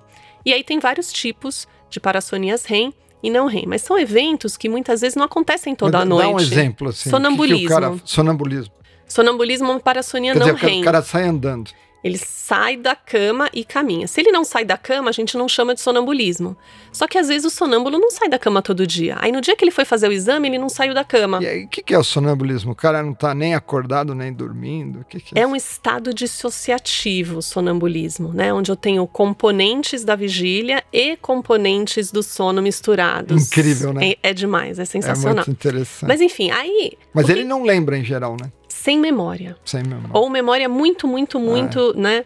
E 0.45 0.53
aí 0.53 0.63
tem 0.63 0.79
vários 0.79 1.11
tipos 1.11 1.67
de 1.89 1.99
parassonias 1.99 2.65
REM 2.65 2.93
e 3.21 3.29
não 3.29 3.45
REM, 3.47 3.63
mas 3.65 3.81
são 3.81 3.97
eventos 3.97 4.57
que 4.57 4.67
muitas 4.67 4.99
vezes 4.99 5.15
não 5.15 5.23
acontecem 5.23 5.73
toda 5.73 5.99
a 5.99 6.05
noite. 6.05 6.27
Dá 6.27 6.35
um 6.35 6.39
exemplo 6.39 6.89
assim. 6.89 7.09
Sonambulismo. 7.09 7.59
Que 7.59 7.63
que 7.63 7.69
cara, 7.69 7.95
sonambulismo. 8.03 8.73
Sonambulismo 9.07 9.67
é 9.67 9.71
uma 9.71 9.79
parassonia 9.79 10.33
Quer 10.33 10.39
não 10.39 10.53
dizer, 10.53 10.67
REM. 10.67 10.81
O 10.81 10.83
cara 10.83 11.01
sai 11.01 11.23
andando. 11.23 11.71
Ele 12.03 12.17
sai 12.17 12.75
da 12.75 12.95
cama 12.95 13.49
e 13.53 13.63
caminha. 13.63 14.07
Se 14.07 14.19
ele 14.19 14.31
não 14.31 14.43
sai 14.43 14.65
da 14.65 14.77
cama, 14.77 15.09
a 15.09 15.13
gente 15.13 15.37
não 15.37 15.47
chama 15.47 15.73
de 15.73 15.79
sonambulismo. 15.79 16.57
Só 16.91 17.07
que 17.07 17.17
às 17.17 17.29
vezes 17.29 17.45
o 17.45 17.49
sonâmbulo 17.49 17.97
não 17.97 18.11
sai 18.11 18.27
da 18.27 18.37
cama 18.37 18.61
todo 18.61 18.85
dia. 18.85 19.15
Aí 19.19 19.31
no 19.31 19.39
dia 19.39 19.55
que 19.55 19.63
ele 19.63 19.71
foi 19.71 19.85
fazer 19.85 20.09
o 20.09 20.11
exame, 20.11 20.49
ele 20.49 20.57
não 20.57 20.67
saiu 20.67 20.93
da 20.93 21.05
cama. 21.05 21.41
E 21.41 21.47
aí, 21.47 21.63
o 21.63 21.67
que, 21.69 21.81
que, 21.81 21.93
é 21.93 21.97
o 21.97 22.03
sonambulismo? 22.03 22.73
O 22.73 22.75
cara 22.75 23.01
não 23.01 23.13
tá 23.13 23.33
nem 23.33 23.55
acordado, 23.55 24.13
nem 24.13 24.33
dormindo? 24.33 25.05
Que 25.09 25.21
que 25.21 25.39
é? 25.39 25.43
é 25.43 25.47
um 25.47 25.55
estado 25.55 26.13
dissociativo, 26.13 27.37
o 27.37 27.41
sonambulismo, 27.41 28.33
né? 28.33 28.53
Onde 28.53 28.69
eu 28.69 28.75
tenho 28.75 29.07
componentes 29.07 30.03
da 30.03 30.15
vigília 30.15 30.83
e 30.91 31.15
componentes 31.15 32.11
do 32.11 32.21
sono 32.21 32.61
misturados. 32.61 33.47
Incrível, 33.47 33.93
né? 33.93 34.11
É, 34.21 34.29
é 34.31 34.33
demais, 34.33 34.77
é 34.77 34.85
sensacional. 34.85 35.43
É 35.43 35.47
muito 35.47 35.51
interessante. 35.51 36.05
Mas 36.09 36.19
enfim, 36.19 36.51
aí. 36.51 36.91
Mas 37.13 37.29
ele 37.29 37.45
não 37.45 37.63
lembra 37.63 37.97
em 37.97 38.03
geral, 38.03 38.35
né? 38.39 38.51
Sem 38.83 38.99
memória. 38.99 39.55
Sem 39.63 39.81
memória. 39.81 40.09
Ou 40.11 40.29
memória 40.29 40.67
muito, 40.67 41.07
muito, 41.07 41.39
muito, 41.39 41.93
é. 41.95 41.99
né? 42.01 42.25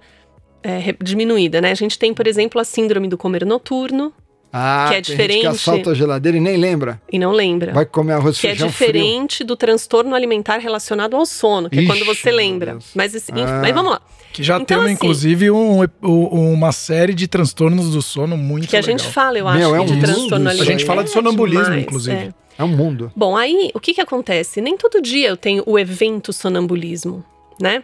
É, 0.64 0.96
diminuída, 1.04 1.62
né? 1.62 1.70
A 1.70 1.76
gente 1.76 2.00
tem, 2.00 2.16
por 2.16 2.26
exemplo, 2.26 2.60
a 2.60 2.64
síndrome 2.64 3.08
do 3.08 3.16
comer 3.16 3.46
noturno, 3.46 4.12
ah, 4.52 4.88
que 4.90 4.96
é 4.96 5.02
diferente. 5.02 5.42
que 5.42 5.48
assalta 5.48 5.92
a 5.92 5.94
geladeira 5.94 6.36
e 6.36 6.42
nem 6.42 6.58
lembra. 6.58 7.00
E 7.12 7.20
não 7.20 7.32
lembra. 7.32 7.74
Vai 7.74 7.86
comer 7.86 8.14
arroz 8.14 8.40
Que 8.40 8.48
é 8.48 8.56
diferente 8.56 9.38
frio. 9.38 9.48
do 9.48 9.56
transtorno 9.56 10.16
alimentar 10.16 10.58
relacionado 10.58 11.16
ao 11.16 11.28
sono, 11.28 11.70
que 11.70 11.76
Ixi, 11.76 11.86
é 11.86 11.88
quando 11.88 12.06
você 12.06 12.32
lembra. 12.32 12.80
Mas, 12.96 13.16
ah. 13.16 13.60
mas 13.62 13.76
vamos 13.76 13.92
lá. 13.92 14.02
Que 14.34 14.42
já 14.42 14.56
então, 14.56 14.78
tem, 14.80 14.86
assim, 14.86 14.94
inclusive, 14.94 15.52
um, 15.52 15.84
um, 16.02 16.54
uma 16.54 16.72
série 16.72 17.14
de 17.14 17.28
transtornos 17.28 17.92
do 17.92 18.02
sono 18.02 18.36
muito 18.36 18.68
Que 18.68 18.76
a 18.76 18.80
legal. 18.80 18.98
gente 18.98 19.14
fala, 19.14 19.38
eu 19.38 19.48
acho, 19.48 19.60
Meu, 19.60 19.76
é 19.76 19.80
um 19.80 19.86
de 19.86 20.00
transtorno 20.00 20.50
alimentar. 20.50 20.72
A 20.72 20.72
gente 20.74 20.86
fala 20.86 21.04
de 21.04 21.12
sonambulismo, 21.12 21.62
é 21.62 21.66
demais, 21.66 21.84
inclusive. 21.84 22.16
É. 22.16 22.47
É 22.58 22.64
um 22.64 22.68
mundo. 22.68 23.12
Bom, 23.16 23.38
aí 23.38 23.72
o 23.74 23.80
que, 23.80 23.94
que 23.94 24.02
acontece? 24.02 24.62
Nem 24.62 24.76
todo 24.78 25.02
dia 25.02 25.30
eu 25.30 25.38
tenho 25.38 25.64
o 25.66 25.78
evento 25.78 26.34
sonambulismo, 26.34 27.24
né? 27.62 27.84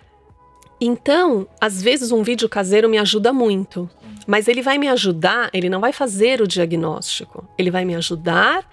Então, 0.81 1.47
às 1.61 1.81
vezes 1.81 2.11
um 2.11 2.23
vídeo 2.23 2.49
caseiro 2.49 2.89
me 2.89 2.97
ajuda 2.97 3.31
muito, 3.31 3.89
mas 4.27 4.47
ele 4.47 4.61
vai 4.61 4.77
me 4.77 4.89
ajudar, 4.89 5.49
ele 5.53 5.69
não 5.69 5.79
vai 5.79 5.93
fazer 5.93 6.41
o 6.41 6.47
diagnóstico, 6.47 7.47
ele 7.57 7.71
vai 7.71 7.85
me 7.85 7.95
ajudar 7.95 8.67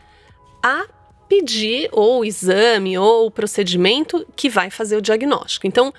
a 0.63 0.87
pedir 1.29 1.89
ou 1.93 2.21
o 2.21 2.25
exame 2.25 2.99
ou 2.99 3.27
o 3.27 3.31
procedimento 3.31 4.27
que 4.35 4.49
vai 4.49 4.71
fazer 4.71 4.97
o 4.97 5.03
diagnóstico. 5.03 5.67
Então, 5.67 5.95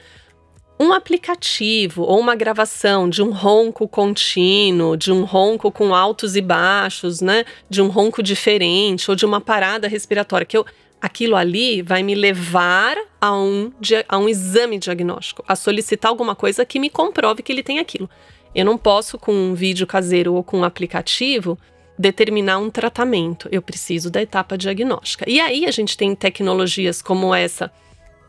um 0.81 0.91
aplicativo 0.93 2.01
ou 2.01 2.19
uma 2.19 2.35
gravação 2.35 3.07
de 3.07 3.21
um 3.21 3.29
ronco 3.29 3.87
contínuo, 3.87 4.97
de 4.97 5.11
um 5.11 5.23
ronco 5.23 5.71
com 5.71 5.93
altos 5.93 6.35
e 6.35 6.41
baixos, 6.41 7.21
né? 7.21 7.45
De 7.69 7.83
um 7.83 7.87
ronco 7.87 8.23
diferente 8.23 9.09
ou 9.11 9.15
de 9.15 9.23
uma 9.23 9.39
parada 9.39 9.87
respiratória, 9.87 10.45
que 10.45 10.57
eu 10.57 10.65
aquilo 10.99 11.35
ali 11.35 11.81
vai 11.81 12.03
me 12.03 12.13
levar 12.13 12.95
a 13.19 13.35
um, 13.35 13.71
a 14.07 14.17
um 14.17 14.29
exame 14.29 14.77
diagnóstico, 14.77 15.43
a 15.47 15.55
solicitar 15.55 16.09
alguma 16.09 16.35
coisa 16.35 16.63
que 16.63 16.79
me 16.79 16.91
comprove 16.91 17.41
que 17.41 17.51
ele 17.51 17.63
tem 17.63 17.79
aquilo. 17.79 18.09
Eu 18.53 18.65
não 18.65 18.77
posso, 18.77 19.17
com 19.17 19.33
um 19.33 19.55
vídeo 19.55 19.87
caseiro 19.87 20.33
ou 20.33 20.43
com 20.43 20.59
um 20.59 20.63
aplicativo, 20.63 21.57
determinar 21.97 22.59
um 22.59 22.69
tratamento. 22.69 23.49
Eu 23.51 23.63
preciso 23.63 24.11
da 24.11 24.21
etapa 24.21 24.55
diagnóstica. 24.57 25.27
E 25.27 25.39
aí 25.39 25.65
a 25.65 25.71
gente 25.71 25.97
tem 25.97 26.13
tecnologias 26.13 27.01
como 27.01 27.33
essa 27.33 27.71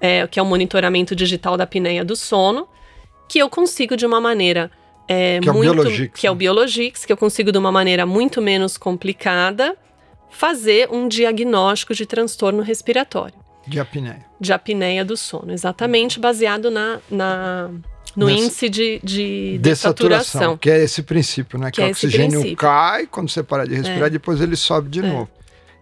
é, 0.03 0.27
que 0.27 0.41
é 0.41 0.43
o 0.43 0.47
monitoramento 0.47 1.15
digital 1.15 1.57
da 1.57 1.63
apneia 1.63 2.05
do 2.05 2.17
sono, 2.17 2.67
que 3.29 3.39
eu 3.39 3.49
consigo 3.49 3.97
de 3.97 4.05
uma 4.05 4.21
maneira 4.21 4.69
é, 5.07 5.39
que 5.39 5.49
muito, 5.51 5.69
é 5.69 5.71
o 5.71 5.75
Biologix, 5.75 6.21
que 6.21 6.27
é 6.27 6.31
o 6.31 6.35
né? 6.35 6.39
Biologix, 6.39 7.05
que 7.05 7.13
eu 7.13 7.17
consigo 7.17 7.53
de 7.53 7.59
uma 7.59 7.71
maneira 7.71 8.05
muito 8.05 8.43
menos 8.43 8.77
complicada 8.77 9.77
fazer 10.29 10.89
um 10.91 11.07
diagnóstico 11.07 11.95
de 11.95 12.05
transtorno 12.05 12.63
respiratório. 12.63 13.37
De 13.65 13.79
apneia. 13.79 14.27
De 14.41 14.53
apneia 14.53 15.05
do 15.05 15.17
sono, 15.17 15.53
exatamente 15.53 16.19
baseado 16.19 16.69
na, 16.69 16.99
na 17.09 17.71
no 18.17 18.27
Nessa 18.27 18.41
índice 18.41 18.69
de, 18.69 19.01
de 19.05 19.59
dessaturação. 19.59 20.57
Que 20.57 20.69
é 20.69 20.83
esse 20.83 21.03
princípio, 21.03 21.61
né? 21.61 21.71
Que, 21.71 21.77
que 21.77 21.83
é 21.83 21.87
o 21.87 21.91
oxigênio 21.91 22.57
cai, 22.57 23.07
quando 23.07 23.31
você 23.31 23.43
para 23.43 23.65
de 23.65 23.77
respirar, 23.77 24.09
é. 24.09 24.11
depois 24.11 24.41
ele 24.41 24.57
sobe 24.57 24.89
de 24.89 24.99
é. 24.99 25.03
novo. 25.03 25.31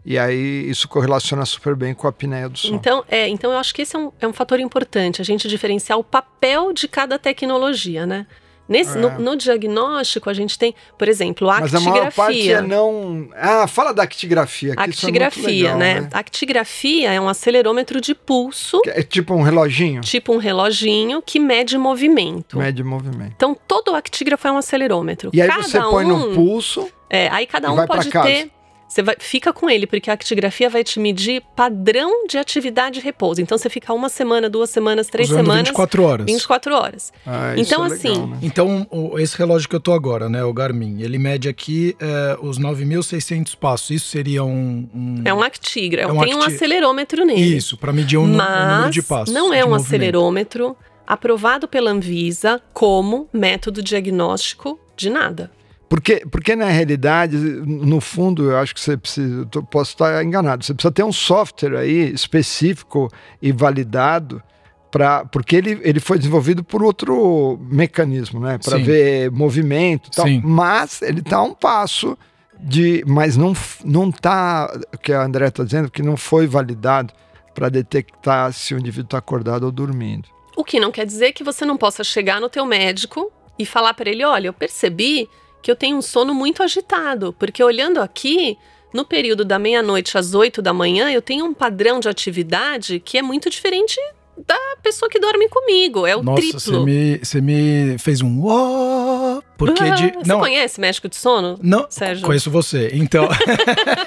E 0.05 0.19
aí 0.19 0.69
isso 0.69 0.89
correlaciona 0.89 1.45
super 1.45 1.75
bem 1.75 1.95
com 1.95 2.07
a 2.07 2.11
apneia 2.11 2.49
do 2.49 2.59
sono. 2.59 2.75
Então, 2.75 3.05
é, 3.09 3.29
então 3.29 3.53
eu 3.53 3.59
acho 3.59 3.75
que 3.75 3.83
esse 3.83 3.95
é 3.95 3.99
um, 3.99 4.13
é 4.21 4.27
um 4.27 4.33
fator 4.33 4.59
importante, 4.61 5.21
a 5.21 5.25
gente 5.25 5.49
diferenciar 5.49 5.99
o 5.99 6.05
papel 6.05 6.73
de 6.73 6.89
cada 6.89 7.19
tecnologia, 7.19 8.07
né? 8.07 8.27
Nesse, 8.71 8.97
é. 8.97 9.01
no, 9.01 9.19
no, 9.19 9.37
diagnóstico, 9.37 10.31
a 10.31 10.33
gente 10.33 10.57
tem, 10.57 10.77
por 10.97 11.09
exemplo, 11.09 11.51
a 11.51 11.59
Mas 11.59 11.75
actigrafia. 11.75 11.91
Mas 11.91 11.99
a 11.99 12.01
maior 12.01 12.13
parte 12.13 12.53
é 12.53 12.63
não... 12.63 13.29
Ah, 13.35 13.67
fala 13.67 13.93
da 13.93 14.05
actigrafia. 14.05 14.77
Que 14.77 14.83
actigrafia, 14.83 15.71
é 15.71 15.75
legal, 15.75 15.79
né? 15.79 16.01
né? 16.03 16.09
A 16.13 16.21
actigrafia 16.21 17.13
é 17.13 17.21
um 17.21 17.29
acelerômetro 17.29 18.01
de 18.01 18.15
pulso. 18.15 18.81
É 18.87 19.03
tipo 19.03 19.35
um 19.35 19.43
reloginho? 19.43 20.03
Tipo 20.03 20.33
um 20.33 20.39
reloginho 20.39 21.21
que 21.21 21.41
mede 21.41 21.77
movimento. 21.77 22.59
Mede 22.59 22.85
movimento. 22.85 23.33
Então, 23.35 23.57
todo 23.67 23.93
actígrafo 23.93 24.47
é 24.47 24.53
um 24.53 24.59
acelerômetro. 24.59 25.31
E 25.33 25.43
aí 25.43 25.49
cada 25.49 25.63
você 25.65 25.81
põe 25.81 26.05
no 26.05 26.33
pulso... 26.33 26.89
É, 27.13 27.29
aí 27.31 27.49
cada 27.49 27.73
um 27.73 27.87
pode 27.89 28.09
ter 28.09 28.53
você 28.91 29.05
vai, 29.05 29.15
fica 29.21 29.53
com 29.53 29.71
ele, 29.71 29.87
porque 29.87 30.11
a 30.11 30.15
actigrafia 30.15 30.69
vai 30.69 30.83
te 30.83 30.99
medir 30.99 31.45
padrão 31.55 32.27
de 32.27 32.37
atividade 32.37 32.99
e 32.99 33.03
repouso. 33.03 33.41
Então 33.41 33.57
você 33.57 33.71
fica 33.71 33.93
uma 33.93 34.09
semana, 34.09 34.51
duas 34.51 34.69
semanas, 34.69 35.07
três 35.07 35.31
Usando 35.31 35.45
semanas. 35.45 35.69
24 35.69 36.03
horas. 36.03 36.27
24 36.27 36.75
horas. 36.75 37.13
Ah, 37.25 37.55
então, 37.57 37.85
é 37.85 37.87
assim. 37.87 38.09
Legal, 38.09 38.27
né? 38.27 38.39
Então, 38.43 38.89
esse 39.19 39.39
relógio 39.39 39.69
que 39.69 39.77
eu 39.77 39.81
tô 39.81 39.93
agora, 39.93 40.29
né, 40.29 40.43
o 40.43 40.53
Garmin, 40.53 41.03
ele 41.03 41.19
mede 41.19 41.49
aqui 41.49 41.95
é, 42.01 42.37
os 42.43 42.59
9.600 42.59 43.55
passos. 43.57 43.91
Isso 43.91 44.09
seria 44.09 44.43
um. 44.43 44.89
um... 44.93 45.23
É 45.25 45.33
um 45.33 45.41
actígrafo. 45.43 46.11
É 46.11 46.13
um 46.13 46.21
Tem 46.25 46.33
acti... 46.33 46.43
um 46.43 46.43
acelerômetro 46.43 47.25
nele. 47.25 47.57
Isso, 47.57 47.77
para 47.77 47.93
medir 47.93 48.17
o, 48.17 48.27
Mas 48.27 48.73
número 48.75 48.91
de 48.91 49.03
passos. 49.03 49.33
Não 49.33 49.55
é 49.55 49.65
um 49.65 49.69
movimento. 49.69 49.87
acelerômetro 49.87 50.77
aprovado 51.07 51.69
pela 51.69 51.93
Anvisa 51.93 52.61
como 52.73 53.29
método 53.33 53.85
diagnóstico 53.85 54.81
de 54.97 55.09
nada. 55.09 55.49
Porque, 55.91 56.25
porque 56.31 56.55
na 56.55 56.67
realidade, 56.67 57.37
no 57.37 58.01
fundo, 58.01 58.49
eu 58.49 58.59
acho 58.59 58.73
que 58.73 58.81
você 58.81 58.97
precisa, 58.97 59.45
eu 59.53 59.63
posso 59.65 59.91
estar 59.91 60.25
enganado, 60.25 60.65
você 60.65 60.73
precisa 60.73 60.93
ter 60.93 61.03
um 61.03 61.13
software 61.13 61.77
aí 61.77 62.13
específico 62.13 63.11
e 63.43 63.51
validado 63.51 64.41
para 64.89 65.25
porque 65.25 65.57
ele, 65.57 65.81
ele 65.83 65.99
foi 65.99 66.17
desenvolvido 66.17 66.63
por 66.63 66.85
outro 66.85 67.59
mecanismo, 67.69 68.39
né? 68.39 68.57
Para 68.59 68.79
ver 68.79 69.33
movimento 69.33 70.07
e 70.07 70.11
tal. 70.13 70.27
Sim. 70.27 70.41
Mas 70.45 71.03
ele 71.03 71.19
está 71.19 71.43
um 71.43 71.53
passo 71.53 72.17
de. 72.57 73.03
Mas 73.05 73.37
não, 73.37 73.53
não 73.85 74.13
tá. 74.13 74.73
O 74.95 74.99
que 74.99 75.13
a 75.13 75.25
André 75.25 75.49
está 75.49 75.65
dizendo, 75.65 75.91
que 75.91 76.05
não 76.05 76.17
foi 76.17 76.47
validado 76.47 77.13
para 77.53 77.69
detectar 77.69 78.53
se 78.53 78.75
o 78.77 78.79
indivíduo 78.79 79.07
está 79.07 79.19
acordado 79.19 79.65
ou 79.65 79.73
dormindo. 79.73 80.29
O 80.57 80.63
que 80.63 80.79
não 80.79 80.93
quer 80.93 81.05
dizer 81.05 81.33
que 81.33 81.43
você 81.43 81.65
não 81.65 81.77
possa 81.77 82.05
chegar 82.05 82.41
no 82.41 82.49
teu 82.49 82.65
médico 82.65 83.33
e 83.59 83.67
falar 83.67 83.93
para 83.95 84.09
ele: 84.09 84.25
olha, 84.25 84.47
eu 84.47 84.53
percebi 84.53 85.29
que 85.63 85.71
eu 85.71 85.77
tenho 85.77 85.97
um 85.97 86.03
sono 86.03 86.35
muito 86.35 86.63
agitado, 86.63 87.35
porque 87.39 87.63
olhando 87.63 88.01
aqui, 88.01 88.57
no 88.93 89.05
período 89.05 89.45
da 89.45 89.59
meia-noite 89.59 90.17
às 90.17 90.35
oito 90.35 90.61
da 90.61 90.73
manhã, 90.73 91.11
eu 91.11 91.23
tenho 91.23 91.45
um 91.45 91.55
padrão 91.55 92.01
de 92.01 92.09
atividade 92.09 93.01
que 93.01 93.19
é 93.19 93.23
muito 93.23 93.49
diferente 93.49 93.99
da 94.47 94.59
pessoa 94.83 95.09
que 95.09 95.19
dorme 95.19 95.49
comigo. 95.49 96.07
É 96.07 96.17
o 96.17 96.23
Nossa, 96.23 96.41
triplo. 96.41 96.61
Você 96.61 96.79
me, 96.79 97.19
você 97.19 97.41
me 97.41 97.99
fez 97.99 98.23
um 98.23 98.41
porque 99.57 99.83
ah, 99.83 99.91
de. 99.91 100.13
Você 100.13 100.29
não, 100.29 100.41
conhece 100.41 100.81
médico 100.81 101.09
de 101.09 101.17
sono? 101.17 101.59
Não, 101.63 101.87
Sérgio? 101.91 102.27
conheço 102.27 102.51
você. 102.51 102.91
Então. 102.93 103.29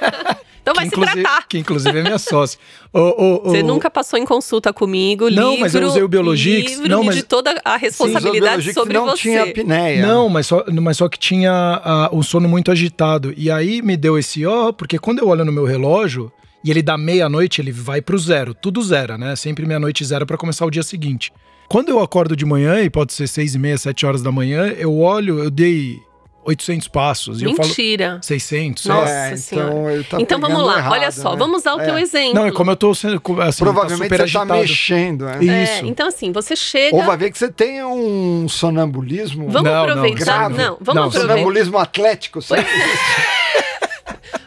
então 0.64 0.74
vai 0.74 0.86
se 0.86 0.92
tratar. 0.92 1.46
Que 1.48 1.58
inclusive 1.58 2.00
é 2.00 2.02
minha 2.02 2.18
sócia. 2.18 2.58
Você 3.44 3.62
nunca 3.62 3.92
passou 3.92 4.18
em 4.18 4.26
consulta 4.26 4.72
comigo, 4.72 5.30
Não, 5.30 5.50
livro, 5.52 5.60
mas 5.60 5.76
eu 5.76 5.86
usei 5.86 6.02
o 6.02 6.08
Biologix. 6.08 6.72
Livro, 6.72 6.88
não, 6.88 7.04
mas... 7.04 7.16
de 7.18 7.24
toda 7.24 7.62
a 7.66 7.76
responsabilidade 7.76 8.64
Sim, 8.64 8.74
sobre 8.74 8.94
não 8.94 9.06
você. 9.06 9.10
Não 9.10 9.18
tinha 9.18 9.44
apneia. 9.44 10.08
Não, 10.08 10.30
mas 10.30 10.48
só, 10.48 10.64
mas 10.82 10.98
só 10.98 11.10
que 11.10 11.20
tinha 11.20 12.10
uh, 12.12 12.18
um 12.18 12.24
sono 12.24 12.48
muito 12.48 12.72
agitado. 12.72 13.34
E 13.36 13.52
aí 13.52 13.82
me 13.82 13.98
deu 13.98 14.18
esse 14.18 14.46
ó, 14.46 14.70
oh, 14.70 14.74
porque 14.74 14.98
quando 14.98 15.20
eu 15.20 15.28
olho 15.28 15.44
no 15.44 15.52
meu 15.52 15.66
relógio 15.66 16.32
e 16.64 16.72
ele 16.72 16.82
dá 16.82 16.98
meia-noite, 16.98 17.60
ele 17.60 17.72
vai 17.74 18.02
pro 18.02 18.18
zero. 18.18 18.54
Tudo 18.54 18.82
zero, 18.82 19.18
né? 19.18 19.36
Sempre 19.36 19.66
meia-noite 19.66 20.06
zero 20.06 20.26
para 20.26 20.38
começar 20.38 20.66
o 20.66 20.72
dia 20.72 20.84
seguinte. 20.84 21.34
Quando 21.68 21.90
eu 21.90 22.00
acordo 22.00 22.38
de 22.38 22.46
manhã, 22.46 22.82
e 22.82 22.90
pode 22.90 23.12
ser 23.12 23.28
seis 23.28 23.54
e 23.54 23.60
meia, 23.60 23.78
sete 23.78 24.06
horas 24.06 24.22
da 24.22 24.32
manhã, 24.32 24.68
eu 24.78 24.98
olho, 24.98 25.40
eu 25.40 25.50
dei 25.50 26.00
800 26.46 26.88
passos. 26.88 27.42
Mentira. 27.42 28.04
E 28.04 28.08
eu 28.08 28.10
falo 28.10 28.24
600. 28.24 28.86
Nossa 28.86 29.12
é, 29.12 29.36
senhora. 29.38 30.00
Então, 30.00 30.20
tá 30.20 30.22
então 30.22 30.40
vamos 30.40 30.64
lá, 30.64 30.78
errado, 30.78 30.92
olha 30.92 31.12
só, 31.12 31.32
né? 31.32 31.38
vamos 31.38 31.62
usar 31.62 31.76
o 31.76 31.82
é. 31.82 31.86
teu 31.86 31.98
exemplo. 31.98 32.36
Não, 32.36 32.46
é 32.46 32.52
como 32.52 32.72
eu 32.72 32.76
tô 32.76 32.94
sendo 32.94 33.22
assim, 33.42 33.64
Provavelmente 33.64 34.10
tá 34.10 34.16
você 34.18 34.24
agitado. 34.24 34.48
tá 34.48 34.56
mexendo, 34.56 35.26
né? 35.26 35.38
Isso. 35.42 35.52
É, 35.52 35.80
então 35.88 36.08
assim, 36.08 36.32
você 36.32 36.56
chega... 36.56 36.96
Ou 36.96 37.04
vai 37.04 37.18
ver 37.18 37.32
que 37.32 37.38
você 37.38 37.50
tem 37.50 37.84
um 37.84 38.48
sonambulismo 38.48 39.50
Vamos 39.50 39.72
não, 39.72 39.84
aproveitar, 39.84 40.50
não, 40.50 40.58
não, 40.58 40.78
vamos 40.80 40.96
não, 40.96 41.04
aproveitar. 41.08 41.34
Sonambulismo 41.34 41.78
atlético, 41.78 42.42
sabe? 42.42 42.66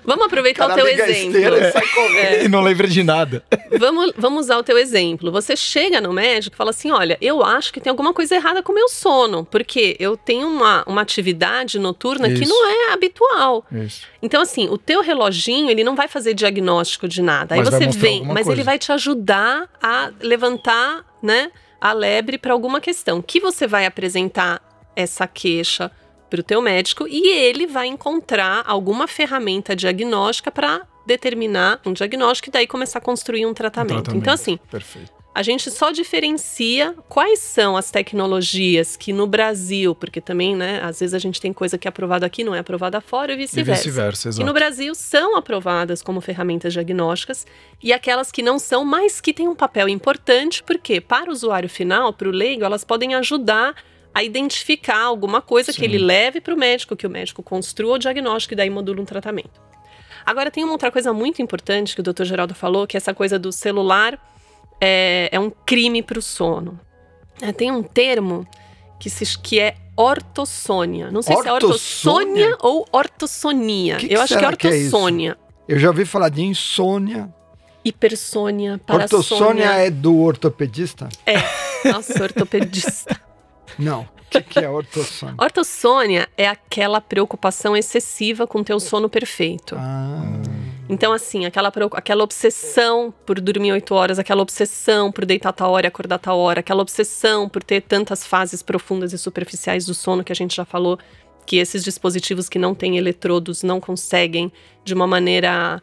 Vamos 0.04 0.26
aproveitar 0.26 0.70
o 0.70 0.74
teu 0.74 0.86
exemplo. 0.86 1.36
Esteira, 1.36 1.72
é. 2.16 2.44
E 2.44 2.48
não 2.48 2.62
lembra 2.62 2.86
de 2.86 3.02
nada. 3.02 3.42
Vamos, 3.78 4.12
vamos 4.16 4.44
usar 4.44 4.58
o 4.58 4.62
teu 4.62 4.78
exemplo. 4.78 5.32
Você 5.32 5.56
chega 5.56 6.00
no 6.00 6.12
médico 6.12 6.54
e 6.54 6.56
fala 6.56 6.70
assim: 6.70 6.90
olha, 6.90 7.18
eu 7.20 7.44
acho 7.44 7.72
que 7.72 7.80
tem 7.80 7.90
alguma 7.90 8.12
coisa 8.12 8.34
errada 8.34 8.62
com 8.62 8.72
o 8.72 8.74
meu 8.74 8.88
sono, 8.88 9.44
porque 9.44 9.96
eu 9.98 10.16
tenho 10.16 10.46
uma, 10.46 10.84
uma 10.86 11.02
atividade 11.02 11.78
noturna 11.78 12.28
Isso. 12.28 12.42
que 12.42 12.48
não 12.48 12.68
é 12.68 12.92
habitual. 12.92 13.64
Isso. 13.72 14.02
Então, 14.22 14.42
assim, 14.42 14.68
o 14.68 14.78
teu 14.78 15.02
reloginho, 15.02 15.70
ele 15.70 15.84
não 15.84 15.94
vai 15.94 16.08
fazer 16.08 16.34
diagnóstico 16.34 17.08
de 17.08 17.22
nada. 17.22 17.54
Aí 17.54 17.60
Mas 17.62 17.70
você 17.70 17.86
vem, 17.86 18.24
mas 18.24 18.44
coisa. 18.46 18.52
ele 18.52 18.62
vai 18.62 18.78
te 18.78 18.92
ajudar 18.92 19.68
a 19.82 20.10
levantar, 20.20 21.04
né, 21.22 21.50
a 21.80 21.92
lebre 21.92 22.38
para 22.38 22.52
alguma 22.52 22.80
questão. 22.80 23.20
Que 23.20 23.40
você 23.40 23.66
vai 23.66 23.86
apresentar 23.86 24.62
essa 24.94 25.26
queixa 25.26 25.90
para 26.28 26.40
o 26.40 26.42
teu 26.42 26.60
médico 26.60 27.06
e 27.08 27.28
ele 27.30 27.66
vai 27.66 27.86
encontrar 27.86 28.62
alguma 28.66 29.06
ferramenta 29.06 29.74
diagnóstica 29.76 30.50
para 30.50 30.82
determinar 31.06 31.80
um 31.86 31.92
diagnóstico 31.92 32.48
e 32.48 32.52
daí 32.52 32.66
começar 32.66 32.98
a 32.98 33.02
construir 33.02 33.46
um 33.46 33.54
tratamento. 33.54 34.02
tratamento. 34.02 34.20
Então, 34.20 34.32
assim, 34.34 34.58
Perfeito. 34.68 35.12
a 35.32 35.40
gente 35.40 35.70
só 35.70 35.92
diferencia 35.92 36.94
quais 37.08 37.38
são 37.38 37.76
as 37.76 37.92
tecnologias 37.92 38.96
que 38.96 39.12
no 39.12 39.24
Brasil, 39.24 39.94
porque 39.94 40.20
também, 40.20 40.56
né, 40.56 40.80
às 40.82 40.98
vezes 40.98 41.14
a 41.14 41.18
gente 41.20 41.40
tem 41.40 41.52
coisa 41.52 41.78
que 41.78 41.86
é 41.86 41.90
aprovada 41.90 42.26
aqui, 42.26 42.42
não 42.42 42.54
é 42.54 42.58
aprovada 42.58 43.00
fora 43.00 43.32
e 43.32 43.34
E 43.36 43.38
vice-versa. 43.38 43.82
vice-versa, 43.84 44.22
que 44.24 44.28
exato. 44.30 44.46
no 44.46 44.52
Brasil 44.52 44.94
são 44.96 45.36
aprovadas 45.36 46.02
como 46.02 46.20
ferramentas 46.20 46.72
diagnósticas 46.72 47.46
e 47.80 47.92
aquelas 47.92 48.32
que 48.32 48.42
não 48.42 48.58
são, 48.58 48.84
mas 48.84 49.20
que 49.20 49.32
têm 49.32 49.46
um 49.46 49.54
papel 49.54 49.88
importante, 49.88 50.60
porque 50.64 51.00
para 51.00 51.30
o 51.30 51.32
usuário 51.32 51.68
final, 51.68 52.12
para 52.12 52.28
o 52.28 52.32
leigo, 52.32 52.64
elas 52.64 52.82
podem 52.84 53.14
ajudar 53.14 53.76
a 54.16 54.22
identificar 54.22 55.02
alguma 55.02 55.42
coisa 55.42 55.70
Sim. 55.70 55.78
que 55.78 55.84
ele 55.84 55.98
leve 55.98 56.40
para 56.40 56.54
o 56.54 56.56
médico, 56.56 56.96
que 56.96 57.06
o 57.06 57.10
médico 57.10 57.42
construa 57.42 57.96
o 57.96 57.98
diagnóstico 57.98 58.54
e 58.54 58.56
daí 58.56 58.70
modula 58.70 59.02
um 59.02 59.04
tratamento. 59.04 59.60
Agora, 60.24 60.50
tem 60.50 60.64
uma 60.64 60.72
outra 60.72 60.90
coisa 60.90 61.12
muito 61.12 61.42
importante 61.42 61.94
que 61.94 62.00
o 62.00 62.02
Dr. 62.02 62.24
Geraldo 62.24 62.54
falou, 62.54 62.86
que 62.86 62.96
é 62.96 62.98
essa 62.98 63.12
coisa 63.12 63.38
do 63.38 63.52
celular 63.52 64.18
é, 64.80 65.28
é 65.30 65.38
um 65.38 65.50
crime 65.50 66.02
para 66.02 66.18
o 66.18 66.22
sono. 66.22 66.80
É, 67.42 67.52
tem 67.52 67.70
um 67.70 67.82
termo 67.82 68.48
que, 68.98 69.10
se, 69.10 69.38
que 69.38 69.60
é 69.60 69.76
ortossônia. 69.94 71.10
Não 71.10 71.20
sei 71.20 71.36
se 71.36 71.46
é 71.46 71.52
Ortossônia? 71.52 72.46
ortossônia 72.46 72.56
ou 72.60 72.88
ortossonia. 72.90 73.96
Que 73.96 74.08
que 74.08 74.14
Eu 74.14 74.22
acho 74.22 74.28
que 74.28 74.34
é 74.34 74.40
será 74.40 74.56
que 74.56 74.66
é 74.66 74.70
ortossônia. 74.70 75.36
Eu 75.68 75.78
já 75.78 75.88
ouvi 75.88 76.06
falar 76.06 76.30
de 76.30 76.42
insônia. 76.42 77.28
Hipersônia, 77.84 78.80
Ortossônia 78.88 79.66
parassônia. 79.66 79.86
é 79.86 79.90
do 79.90 80.18
ortopedista? 80.18 81.06
É, 81.26 81.34
nossa, 81.92 82.22
ortopedista. 82.22 83.25
Não. 83.78 84.02
O 84.02 84.30
que, 84.30 84.40
que 84.42 84.58
é 84.58 84.68
ortossônia? 84.68 85.34
Ortossônia 85.40 86.28
é 86.36 86.48
aquela 86.48 87.00
preocupação 87.00 87.76
excessiva 87.76 88.46
com 88.46 88.62
teu 88.62 88.80
sono 88.80 89.08
perfeito. 89.08 89.76
Ah, 89.78 90.22
Então, 90.88 91.12
assim, 91.12 91.46
aquela, 91.46 91.72
aquela 91.92 92.24
obsessão 92.24 93.12
por 93.24 93.40
dormir 93.40 93.72
oito 93.72 93.94
horas, 93.94 94.18
aquela 94.18 94.42
obsessão 94.42 95.10
por 95.12 95.24
deitar 95.24 95.52
tal 95.52 95.70
hora 95.72 95.86
e 95.86 95.88
acordar 95.88 96.18
tal 96.18 96.38
hora, 96.38 96.60
aquela 96.60 96.82
obsessão 96.82 97.48
por 97.48 97.62
ter 97.62 97.82
tantas 97.82 98.26
fases 98.26 98.62
profundas 98.62 99.12
e 99.12 99.18
superficiais 99.18 99.86
do 99.86 99.94
sono 99.94 100.24
que 100.24 100.32
a 100.32 100.36
gente 100.36 100.56
já 100.56 100.64
falou, 100.64 100.98
que 101.44 101.56
esses 101.56 101.84
dispositivos 101.84 102.48
que 102.48 102.58
não 102.58 102.74
têm 102.74 102.98
eletrodos 102.98 103.62
não 103.62 103.80
conseguem, 103.80 104.52
de 104.84 104.92
uma 104.94 105.06
maneira 105.06 105.80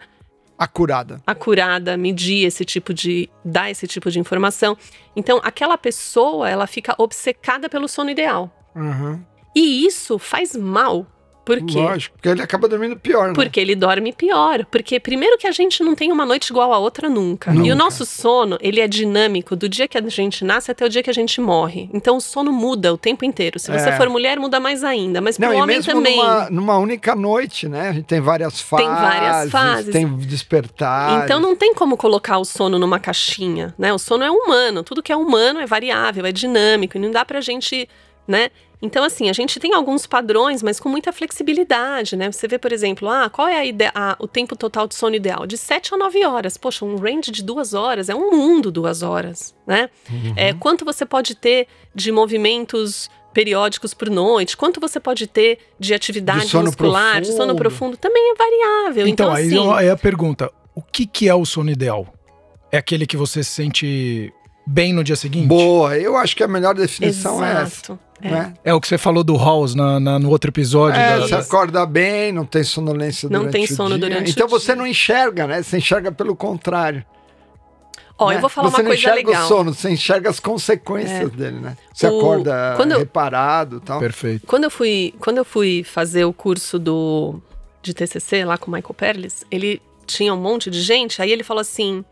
acurada. 0.64 1.22
acurada, 1.26 1.98
medir 1.98 2.46
esse 2.46 2.64
tipo 2.66 2.94
de. 2.94 3.30
dar 3.44 3.70
esse 3.70 3.88
tipo 3.88 4.10
de 4.10 4.20
informação. 4.20 4.78
Então, 5.16 5.40
aquela 5.44 5.78
pessoa, 5.78 6.50
ela 6.50 6.68
fica 6.68 6.96
obcecada 6.98 7.70
pelo 7.70 7.88
sono 7.88 8.10
ideal. 8.10 8.52
Uhum. 8.76 9.22
E 9.56 9.86
isso 9.86 10.18
faz 10.18 10.56
mal. 10.56 11.06
Por 11.46 11.62
quê? 11.66 11.78
Lógico, 11.78 12.16
porque 12.16 12.30
ele 12.30 12.42
acaba 12.42 12.68
dormindo 12.70 12.96
pior, 12.98 13.28
né? 13.28 13.34
Porque 13.34 13.60
ele 13.60 13.76
dorme 13.76 14.14
pior. 14.14 14.66
Porque, 14.72 15.00
primeiro, 15.00 15.38
que 15.38 15.46
a 15.46 15.52
gente 15.52 15.84
não 15.84 15.94
tem 15.94 16.12
uma 16.12 16.26
noite 16.26 16.48
igual 16.52 16.72
a 16.72 16.78
outra 16.80 17.10
nunca. 17.10 17.52
E 17.52 17.56
Nunca. 17.58 17.74
o 17.74 17.76
nosso 17.76 18.06
sono, 18.06 18.58
ele 18.62 18.80
é 18.80 18.88
dinâmico 18.88 19.56
do 19.56 19.68
dia 19.68 19.88
que 19.88 19.98
a 19.98 20.02
gente 20.08 20.46
nasce 20.46 20.72
até 20.72 20.86
o 20.86 20.90
dia 20.90 21.04
que 21.04 21.10
a 21.10 21.14
gente 21.14 21.42
morre. 21.42 21.90
Então, 21.94 22.16
o 22.18 22.22
sono 22.22 22.52
muda 22.52 22.94
o 22.94 22.98
tempo 22.98 23.26
inteiro. 23.26 23.60
Se 23.60 23.70
você 23.72 23.90
É. 23.90 23.98
for 23.98 24.08
mulher, 24.10 24.40
muda 24.40 24.60
mais 24.60 24.84
ainda. 24.84 25.20
Mas 25.20 25.38
Não, 25.38 25.50
pro 25.50 25.58
e 25.58 25.62
homem 25.62 25.82
também. 25.82 26.16
numa, 26.18 26.50
numa 26.50 26.78
única 26.78 27.14
noite, 27.16 27.68
né? 27.68 27.90
A 27.90 27.94
gente 27.94 28.06
tem 28.06 28.22
várias 28.22 28.62
fases. 28.62 28.86
Tem 28.86 28.96
várias 28.96 29.52
fases. 29.52 29.92
Tem 29.92 30.06
despertar. 30.18 31.24
Então 31.26 31.40
não 31.40 31.56
tem 31.56 31.74
como 31.74 31.98
colocar 31.98 32.38
o 32.38 32.46
sono 32.46 32.80
numa 32.80 33.00
caixinha, 33.00 33.74
né? 33.78 33.92
O 33.94 33.98
sono 33.98 34.24
é 34.24 34.32
humano, 34.32 34.84
tudo 34.84 35.04
que 35.04 35.12
é 35.12 35.16
humano 35.16 35.60
é 35.60 35.66
variável, 35.66 36.26
é 36.26 36.32
dinâmico, 36.32 36.98
e 36.98 37.00
não 37.02 37.12
dá 37.12 37.26
pra 37.26 37.42
gente, 37.42 37.88
né? 38.28 38.50
Então, 38.84 39.02
assim, 39.02 39.30
a 39.30 39.34
gente 39.34 39.62
tem 39.62 39.74
alguns 39.74 40.06
padrões, 40.06 40.62
mas 40.62 40.78
com 40.78 40.90
muita 40.90 41.14
flexibilidade, 41.14 42.18
né? 42.18 42.30
Você 42.30 42.50
vê, 42.50 42.58
por 42.58 42.74
exemplo, 42.74 43.08
ah, 43.08 43.30
qual 43.30 43.48
é 43.48 43.62
a 43.96 44.18
o 44.20 44.28
tempo 44.28 44.58
total 44.58 44.88
de 44.88 44.96
sono 44.96 45.16
ideal? 45.16 45.48
De 45.48 45.58
7 45.58 45.94
a 45.94 45.98
9 45.98 46.26
horas. 46.26 46.58
Poxa, 46.58 46.84
um 46.84 46.98
range 46.98 47.32
de 47.32 47.42
duas 47.42 47.74
horas 47.74 48.10
é 48.10 48.16
um 48.16 48.32
mundo 48.32 48.70
duas 48.74 49.02
horas, 49.02 49.56
né? 49.66 49.90
Uhum. 50.12 50.34
É, 50.36 50.52
quanto 50.52 50.84
você 50.84 51.06
pode 51.06 51.34
ter 51.34 51.68
de 51.96 52.12
movimentos 52.12 53.10
periódicos 53.34 53.94
por 53.94 54.10
noite? 54.10 54.58
Quanto 54.58 54.82
você 54.82 55.00
pode 55.00 55.28
ter 55.28 55.60
de 55.80 55.94
atividade 55.94 56.42
De 56.42 56.50
sono 56.50 56.66
muscular, 56.66 57.22
de 57.22 57.28
sono 57.28 57.56
profundo. 57.56 57.96
profundo? 57.96 57.98
Também 57.98 58.32
é 58.32 58.36
variável. 58.36 59.08
Então, 59.08 59.28
Então, 59.28 59.34
aí 59.34 59.48
assim, 59.48 59.74
aí 59.74 59.90
a 59.90 59.96
pergunta: 59.96 60.52
o 60.76 60.82
que, 60.82 61.06
que 61.06 61.30
é 61.30 61.34
o 61.34 61.46
sono 61.46 61.72
ideal? 61.72 62.14
É 62.70 62.78
aquele 62.78 63.08
que 63.08 63.16
você 63.16 63.44
se 63.46 63.52
sente 63.52 64.34
bem 64.66 64.94
no 64.94 65.04
dia 65.04 65.16
seguinte? 65.16 65.48
Boa, 65.48 65.98
eu 65.98 66.16
acho 66.18 66.36
que 66.36 66.44
a 66.44 66.48
melhor 66.48 66.74
definição 66.76 67.44
é 67.44 67.52
essa. 67.52 67.62
Exato. 67.64 68.00
É. 68.22 68.30
Né? 68.30 68.54
É 68.64 68.74
o 68.74 68.80
que 68.80 68.88
você 68.88 68.98
falou 68.98 69.22
do 69.24 69.36
Halls 69.36 69.76
na, 69.76 70.00
na- 70.00 70.18
no 70.18 70.30
outro 70.30 70.50
episódio. 70.50 70.98
É, 71.00 71.18
da- 71.20 71.26
você 71.26 71.32
da- 71.32 71.40
acorda 71.40 71.86
bem, 71.86 72.32
não 72.32 72.46
tem 72.46 72.64
sonolência 72.64 73.28
Não 73.30 73.40
durante 73.42 73.52
tem 73.54 73.64
o 73.66 73.68
sono 73.68 73.90
dia. 73.90 74.10
durante 74.10 74.30
o 74.30 74.32
Então 74.32 74.48
você 74.48 74.68
dia. 74.68 74.76
não 74.78 74.88
enxerga, 74.88 75.46
né? 75.48 75.62
Você 75.62 75.78
enxerga 75.78 76.12
pelo 76.12 76.34
contrário. 76.36 77.04
Ó, 78.18 78.30
né? 78.30 78.36
eu 78.38 78.40
vou 78.42 78.50
falar 78.50 78.70
você 78.70 78.76
uma 78.78 78.84
não 78.84 78.90
coisa 78.92 79.00
enxerga 79.02 79.28
legal. 79.30 79.44
o 79.44 79.48
sono, 79.48 79.74
você 79.74 79.90
enxerga 79.90 80.30
as 80.30 80.40
consequências 80.40 81.32
dele, 81.32 81.60
né? 81.60 81.76
Você 81.94 82.08
O- 82.08 82.18
acorda 82.20 82.74
quando 82.78 82.92
eu- 82.94 83.00
reparado 83.00 83.78
e 83.78 83.80
tal. 83.82 84.00
Perfeito. 84.00 84.46
Quando 84.48 84.64
eu 84.66 84.72
fui, 84.72 85.14
quando 85.20 85.40
eu 85.40 85.46
fui 85.46 85.84
fazer 85.84 86.24
o 86.24 86.32
curso 86.32 86.78
do 86.80 87.42
de 87.82 87.94
TCC 87.94 88.46
lá 88.46 88.58
com 88.58 88.72
o 88.72 88.74
Michael 88.74 88.94
Perlis, 88.94 89.44
ele 89.52 89.82
tinha 90.06 90.34
um 90.34 90.38
monte 90.40 90.70
de 90.70 90.82
gente, 90.82 91.22
aí 91.22 91.32
ele 91.32 91.44
falou 91.44 91.60
assim: 91.60 92.06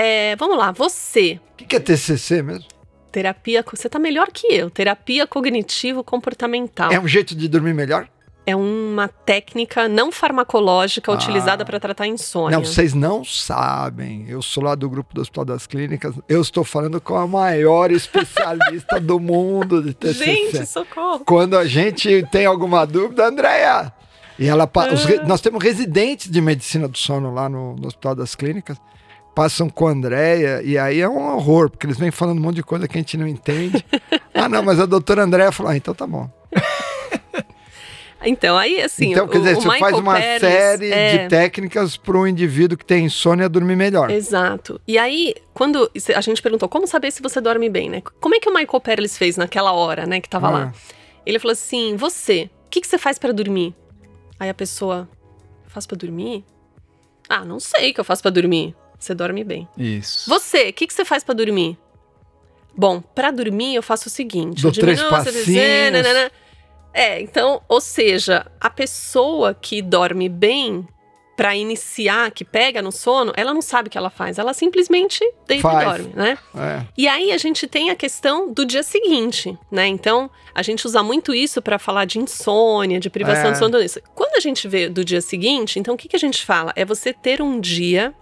é, 0.00 0.36
vamos 0.36 0.56
lá, 0.56 0.72
você, 0.72 1.40
O 1.52 1.56
que 1.56 1.64
que 1.64 1.76
é 1.76 1.80
TCC 1.80 2.42
mesmo? 2.42 2.64
terapia, 3.12 3.64
você 3.68 3.88
tá 3.88 3.98
melhor 3.98 4.28
que 4.32 4.46
eu, 4.46 4.70
terapia 4.70 5.26
cognitivo 5.26 6.04
comportamental. 6.04 6.92
É 6.92 6.98
um 7.00 7.08
jeito 7.08 7.34
de 7.34 7.48
dormir 7.48 7.74
melhor? 7.74 8.08
É 8.46 8.54
uma 8.56 9.06
técnica 9.08 9.86
não 9.88 10.10
farmacológica 10.10 11.10
Ah. 11.12 11.14
utilizada 11.14 11.64
para 11.64 11.78
tratar 11.78 12.06
insônia. 12.06 12.56
Não, 12.56 12.64
vocês 12.64 12.94
não 12.94 13.24
sabem. 13.24 14.26
Eu 14.28 14.40
sou 14.42 14.62
lá 14.64 14.74
do 14.74 14.88
grupo 14.88 15.12
do 15.14 15.20
Hospital 15.20 15.44
das 15.44 15.66
Clínicas. 15.66 16.14
Eu 16.28 16.40
estou 16.40 16.64
falando 16.64 17.00
com 17.00 17.16
a 17.16 17.26
maior 17.26 17.90
especialista 17.92 18.98
do 19.00 19.20
mundo 19.20 19.82
de 19.82 19.92
TCC. 19.92 20.24
Gente, 20.24 20.66
socorro. 20.66 21.20
Quando 21.24 21.56
a 21.56 21.66
gente 21.66 22.26
tem 22.30 22.46
alguma 22.46 22.84
dúvida, 22.86 23.26
Andréia. 23.26 23.92
E 24.38 24.46
ela, 24.48 24.64
os 24.92 25.06
Ah. 25.06 25.24
nós 25.26 25.40
temos 25.40 25.62
residentes 25.62 26.30
de 26.30 26.40
medicina 26.40 26.88
do 26.88 26.96
sono 26.96 27.32
lá 27.34 27.48
no, 27.48 27.76
no 27.76 27.86
Hospital 27.88 28.14
das 28.14 28.34
Clínicas. 28.34 28.78
Passam 29.34 29.70
com 29.70 29.86
a 29.86 29.90
Andréia 29.92 30.60
e 30.62 30.76
aí 30.76 31.00
é 31.00 31.08
um 31.08 31.34
horror, 31.34 31.70
porque 31.70 31.86
eles 31.86 31.96
vêm 31.98 32.10
falando 32.10 32.38
um 32.38 32.42
monte 32.42 32.56
de 32.56 32.62
coisa 32.62 32.88
que 32.88 32.98
a 32.98 33.00
gente 33.00 33.16
não 33.16 33.26
entende. 33.26 33.84
ah, 34.34 34.48
não, 34.48 34.62
mas 34.62 34.80
a 34.80 34.86
doutora 34.86 35.22
Andréia 35.22 35.52
falou: 35.52 35.72
ah, 35.72 35.76
então 35.76 35.94
tá 35.94 36.06
bom. 36.06 36.28
Então, 38.22 38.56
aí 38.58 38.82
assim, 38.82 39.12
então, 39.12 39.24
o, 39.24 39.28
quer 39.28 39.38
dizer, 39.38 39.56
o 39.56 39.60
você 39.62 39.78
faz 39.78 39.96
uma 39.96 40.14
Perlis, 40.14 40.40
série 40.40 40.92
é, 40.92 41.16
de 41.16 41.28
técnicas 41.30 41.96
para 41.96 42.18
um 42.18 42.26
indivíduo 42.26 42.76
que 42.76 42.84
tem 42.84 43.06
insônia 43.06 43.48
dormir 43.48 43.76
melhor. 43.76 44.10
Exato. 44.10 44.78
E 44.86 44.98
aí, 44.98 45.34
quando 45.54 45.90
a 46.14 46.20
gente 46.20 46.42
perguntou 46.42 46.68
como 46.68 46.86
saber 46.86 47.10
se 47.12 47.22
você 47.22 47.40
dorme 47.40 47.70
bem, 47.70 47.88
né? 47.88 48.02
Como 48.20 48.34
é 48.34 48.38
que 48.38 48.48
o 48.48 48.52
Michael 48.54 48.80
Perlis 48.80 49.16
fez 49.16 49.36
naquela 49.38 49.72
hora, 49.72 50.06
né, 50.06 50.20
que 50.20 50.28
tava 50.28 50.48
Ah. 50.48 50.50
lá? 50.50 50.72
Ele 51.24 51.38
falou 51.38 51.52
assim: 51.52 51.96
"Você, 51.96 52.50
o 52.66 52.68
que, 52.70 52.82
que 52.82 52.86
você 52.86 52.98
faz 52.98 53.18
pra 53.18 53.32
dormir?" 53.32 53.74
Aí 54.38 54.50
a 54.50 54.54
pessoa, 54.54 55.08
"Eu 55.64 55.70
faço 55.70 55.88
pra 55.88 55.96
dormir?" 55.96 56.44
Ah, 57.26 57.44
não 57.44 57.58
sei 57.58 57.90
o 57.90 57.94
que 57.94 58.00
eu 58.00 58.04
faço 58.04 58.20
para 58.20 58.32
dormir. 58.32 58.74
Você 59.00 59.14
dorme 59.14 59.42
bem. 59.42 59.66
Isso. 59.78 60.28
Você, 60.28 60.68
o 60.68 60.72
que, 60.74 60.86
que 60.86 60.92
você 60.92 61.04
faz 61.04 61.24
para 61.24 61.34
dormir? 61.34 61.78
Bom, 62.76 63.00
para 63.00 63.30
dormir 63.30 63.74
eu 63.74 63.82
faço 63.82 64.08
o 64.08 64.10
seguinte. 64.10 64.62
Dou 64.62 64.70
três 64.70 65.02
passinhos. 65.02 66.30
É, 66.92 67.20
então, 67.20 67.62
ou 67.68 67.80
seja, 67.80 68.46
a 68.60 68.68
pessoa 68.68 69.54
que 69.54 69.80
dorme 69.80 70.28
bem 70.28 70.86
para 71.36 71.56
iniciar, 71.56 72.30
que 72.32 72.44
pega 72.44 72.82
no 72.82 72.92
sono, 72.92 73.32
ela 73.34 73.54
não 73.54 73.62
sabe 73.62 73.88
o 73.88 73.90
que 73.90 73.96
ela 73.96 74.10
faz, 74.10 74.38
ela 74.38 74.52
simplesmente 74.52 75.20
deita 75.46 75.62
faz. 75.62 75.82
e 75.82 75.84
dorme, 75.88 76.12
né? 76.14 76.36
É. 76.54 76.82
E 76.98 77.08
aí 77.08 77.32
a 77.32 77.38
gente 77.38 77.66
tem 77.66 77.88
a 77.88 77.96
questão 77.96 78.52
do 78.52 78.66
dia 78.66 78.82
seguinte, 78.82 79.56
né? 79.70 79.86
Então, 79.86 80.30
a 80.54 80.60
gente 80.60 80.84
usa 80.84 81.02
muito 81.02 81.32
isso 81.32 81.62
para 81.62 81.78
falar 81.78 82.04
de 82.04 82.18
insônia, 82.18 83.00
de 83.00 83.08
privação 83.08 83.48
é. 83.48 83.52
de 83.52 83.58
sono. 83.58 83.78
Quando 84.14 84.36
a 84.36 84.40
gente 84.40 84.68
vê 84.68 84.90
do 84.90 85.02
dia 85.02 85.22
seguinte, 85.22 85.78
então 85.78 85.94
o 85.94 85.96
que, 85.96 86.08
que 86.08 86.16
a 86.16 86.18
gente 86.18 86.44
fala? 86.44 86.74
É 86.76 86.84
você 86.84 87.10
ter 87.10 87.40
um 87.40 87.58
dia 87.58 88.14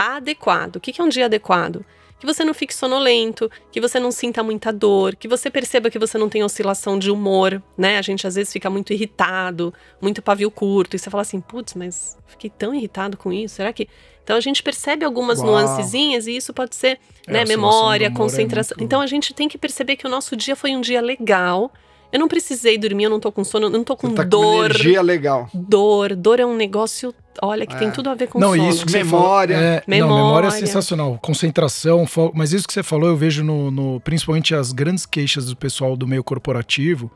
adequado. 0.00 0.76
O 0.76 0.80
que, 0.80 1.00
é 1.00 1.04
um 1.04 1.08
dia 1.08 1.26
adequado? 1.26 1.84
que 2.20 2.26
você 2.26 2.44
não 2.44 2.52
fique 2.52 2.74
sonolento, 2.74 3.50
que 3.72 3.80
você 3.80 3.98
não 3.98 4.12
sinta 4.12 4.42
muita 4.42 4.70
dor, 4.70 5.16
que 5.16 5.26
você 5.26 5.50
perceba 5.50 5.88
que 5.88 5.98
você 5.98 6.18
não 6.18 6.28
tem 6.28 6.44
oscilação 6.44 6.98
de 6.98 7.10
humor, 7.10 7.62
né? 7.78 7.96
A 7.96 8.02
gente 8.02 8.26
às 8.26 8.34
vezes 8.34 8.52
fica 8.52 8.68
muito 8.68 8.92
irritado, 8.92 9.72
muito 10.02 10.20
pavio 10.20 10.50
curto, 10.50 10.94
e 10.94 10.98
você 10.98 11.08
fala 11.08 11.22
assim, 11.22 11.40
putz, 11.40 11.72
mas 11.72 12.18
fiquei 12.26 12.50
tão 12.50 12.74
irritado 12.74 13.16
com 13.16 13.32
isso, 13.32 13.54
será 13.54 13.72
que. 13.72 13.88
Então 14.22 14.36
a 14.36 14.40
gente 14.40 14.62
percebe 14.62 15.02
algumas 15.02 15.38
Uau. 15.38 15.48
nuancezinhas 15.48 16.26
e 16.26 16.36
isso 16.36 16.52
pode 16.52 16.76
ser, 16.76 17.00
é, 17.26 17.32
né, 17.32 17.44
memória, 17.46 18.10
concentração. 18.10 18.74
É 18.76 18.80
muito... 18.80 18.86
Então 18.86 19.00
a 19.00 19.06
gente 19.06 19.32
tem 19.32 19.48
que 19.48 19.56
perceber 19.56 19.96
que 19.96 20.06
o 20.06 20.10
nosso 20.10 20.36
dia 20.36 20.54
foi 20.54 20.76
um 20.76 20.82
dia 20.82 21.00
legal 21.00 21.72
eu 22.12 22.18
não 22.18 22.26
precisei 22.26 22.76
dormir, 22.76 23.04
eu 23.04 23.10
não 23.10 23.20
tô 23.20 23.30
com 23.30 23.44
sono, 23.44 23.66
eu 23.66 23.70
não 23.70 23.84
tô 23.84 23.96
com 23.96 24.08
Você 24.08 24.16
tá 24.16 24.24
dor. 24.24 24.42
Com 24.42 24.64
energia 24.64 25.02
legal. 25.02 25.48
Dor. 25.54 26.16
Dor 26.16 26.40
é 26.40 26.46
um 26.46 26.56
negócio, 26.56 27.14
olha, 27.40 27.64
que 27.64 27.74
é. 27.74 27.78
tem 27.78 27.90
tudo 27.90 28.10
a 28.10 28.14
ver 28.14 28.26
com 28.26 28.38
não, 28.40 28.50
sono. 28.50 28.68
Isso 28.68 28.84
que 28.84 28.92
memória. 28.92 29.56
Falou, 29.56 29.70
é, 29.70 29.82
memória. 29.86 30.14
Não, 30.14 30.26
memória 30.26 30.46
é 30.48 30.50
sensacional. 30.50 31.18
Concentração, 31.22 32.06
foco. 32.06 32.36
Mas 32.36 32.52
isso 32.52 32.66
que 32.66 32.72
você 32.72 32.82
falou, 32.82 33.08
eu 33.08 33.16
vejo 33.16 33.44
no, 33.44 33.70
no, 33.70 34.00
principalmente 34.00 34.54
as 34.54 34.72
grandes 34.72 35.06
queixas 35.06 35.46
do 35.46 35.56
pessoal 35.56 35.96
do 35.96 36.06
meio 36.06 36.24
corporativo. 36.24 37.10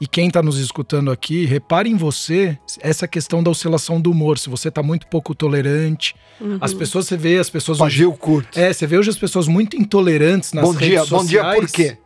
E 0.00 0.06
quem 0.06 0.28
está 0.28 0.40
nos 0.40 0.58
escutando 0.58 1.10
aqui, 1.10 1.44
repare 1.44 1.90
em 1.90 1.96
você 1.96 2.56
essa 2.80 3.08
questão 3.08 3.42
da 3.42 3.50
oscilação 3.50 4.00
do 4.00 4.12
humor. 4.12 4.38
Se 4.38 4.48
você 4.48 4.68
está 4.68 4.80
muito 4.80 5.08
pouco 5.08 5.34
tolerante, 5.34 6.14
uhum. 6.40 6.56
as 6.60 6.72
pessoas, 6.72 7.06
você 7.06 7.16
vê 7.16 7.36
as 7.36 7.50
pessoas. 7.50 7.78
Pagio 7.78 8.12
curto. 8.12 8.58
É, 8.58 8.72
você 8.72 8.86
vê 8.86 8.96
hoje 8.96 9.10
as 9.10 9.18
pessoas 9.18 9.48
muito 9.48 9.76
intolerantes 9.76 10.52
nas 10.52 10.64
bom 10.64 10.70
redes 10.70 10.88
dia, 10.88 11.04
sociais. 11.04 11.22
Bom 11.22 11.26
dia, 11.26 11.44
por 11.60 11.68
quê? 11.68 11.98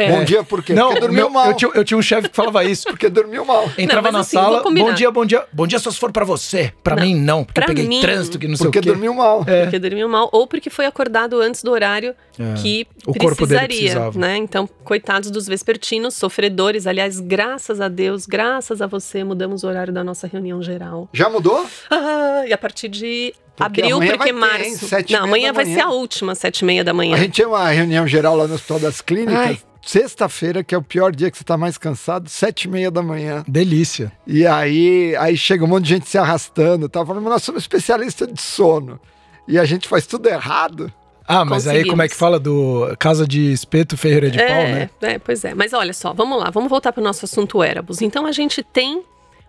É. 0.00 0.10
Bom 0.10 0.24
dia 0.24 0.42
por 0.42 0.62
quê? 0.62 0.72
Não, 0.72 0.88
Porque 0.88 1.00
dormiu 1.00 1.24
meu, 1.24 1.30
mal. 1.30 1.46
Eu 1.48 1.54
tinha, 1.54 1.70
eu 1.74 1.84
tinha 1.84 1.98
um 1.98 2.02
chefe 2.02 2.28
que 2.28 2.36
falava 2.36 2.64
isso. 2.64 2.84
Porque 2.84 3.08
dormiu 3.08 3.44
mal. 3.44 3.70
Entrava 3.76 4.08
não, 4.08 4.12
na 4.12 4.20
assim, 4.20 4.36
sala, 4.36 4.62
bom 4.62 4.92
dia, 4.94 5.10
bom 5.10 5.26
dia. 5.26 5.44
Bom 5.52 5.66
dia 5.66 5.78
só 5.78 5.90
se 5.90 5.98
for 5.98 6.10
pra 6.10 6.24
você. 6.24 6.72
Pra 6.82 6.96
não, 6.96 7.02
mim, 7.02 7.14
não. 7.14 7.44
Porque 7.44 7.60
eu 7.60 7.66
peguei 7.66 7.86
mim, 7.86 8.00
trânsito 8.00 8.38
que 8.38 8.48
não 8.48 8.56
sei 8.56 8.68
o 8.68 8.70
quê. 8.70 8.78
Porque 8.80 8.90
dormiu 8.90 9.14
mal. 9.14 9.44
É. 9.46 9.62
Porque 9.62 9.78
dormiu 9.78 10.08
mal. 10.08 10.28
Ou 10.32 10.46
porque 10.46 10.70
foi 10.70 10.86
acordado 10.86 11.40
antes 11.40 11.62
do 11.62 11.70
horário 11.70 12.14
é. 12.38 12.54
que 12.60 12.86
o 13.06 13.12
precisaria. 13.12 14.10
Né? 14.14 14.36
Então, 14.38 14.68
coitados 14.84 15.30
dos 15.30 15.46
vespertinos, 15.46 16.14
sofredores. 16.14 16.86
Aliás, 16.86 17.20
graças 17.20 17.80
a 17.80 17.88
Deus, 17.88 18.26
graças 18.26 18.80
a 18.80 18.86
você, 18.86 19.22
mudamos 19.22 19.62
o 19.64 19.68
horário 19.68 19.92
da 19.92 20.02
nossa 20.02 20.26
reunião 20.26 20.62
geral. 20.62 21.08
Já 21.12 21.28
mudou? 21.28 21.66
Ah, 21.90 22.44
e 22.46 22.52
a 22.52 22.58
partir 22.58 22.88
de 22.88 23.34
porque 23.56 23.82
abril, 23.82 24.00
porque 24.16 24.32
março. 24.32 24.88
Ter, 24.88 25.12
não, 25.12 25.24
amanhã 25.24 25.52
vai 25.52 25.66
ser 25.66 25.80
a 25.80 25.90
última, 25.90 26.34
sete 26.34 26.60
e 26.60 26.64
meia 26.64 26.82
da 26.82 26.94
manhã. 26.94 27.16
A 27.16 27.18
gente 27.18 27.32
tinha 27.32 27.48
uma 27.48 27.68
reunião 27.68 28.06
geral 28.06 28.36
lá 28.36 28.46
no 28.46 28.54
Hospital 28.54 28.80
das 28.80 29.00
Clínicas. 29.00 29.36
Ai. 29.36 29.58
Sexta-feira, 29.82 30.62
que 30.62 30.74
é 30.74 30.78
o 30.78 30.82
pior 30.82 31.14
dia 31.14 31.30
que 31.30 31.38
você 31.38 31.44
tá 31.44 31.56
mais 31.56 31.78
cansado, 31.78 32.28
sete 32.28 32.64
e 32.64 32.68
meia 32.68 32.90
da 32.90 33.02
manhã. 33.02 33.42
Delícia. 33.48 34.12
E 34.26 34.46
aí, 34.46 35.16
aí 35.16 35.36
chega 35.36 35.64
um 35.64 35.68
monte 35.68 35.84
de 35.84 35.90
gente 35.90 36.08
se 36.08 36.18
arrastando. 36.18 36.88
Tá 36.88 37.04
falando, 37.04 37.24
nós 37.24 37.42
somos 37.42 37.62
especialistas 37.62 38.28
de 38.28 38.40
sono. 38.40 39.00
E 39.48 39.58
a 39.58 39.64
gente 39.64 39.88
faz 39.88 40.06
tudo 40.06 40.28
errado. 40.28 40.92
Ah, 41.26 41.44
mas 41.44 41.68
aí 41.68 41.86
como 41.86 42.02
é 42.02 42.08
que 42.08 42.14
fala 42.14 42.40
do 42.40 42.94
casa 42.98 43.26
de 43.26 43.52
espeto 43.52 43.96
ferreira 43.96 44.30
de 44.30 44.40
é, 44.40 44.46
pau, 44.46 44.56
né? 44.56 44.90
É, 45.00 45.18
pois 45.18 45.44
é. 45.44 45.54
Mas 45.54 45.72
olha 45.72 45.92
só, 45.92 46.12
vamos 46.12 46.38
lá, 46.40 46.50
vamos 46.50 46.68
voltar 46.68 46.92
para 46.92 47.00
o 47.00 47.04
nosso 47.04 47.24
assunto 47.24 47.62
Erebus. 47.62 48.02
Então 48.02 48.26
a 48.26 48.32
gente 48.32 48.64
tem 48.64 49.04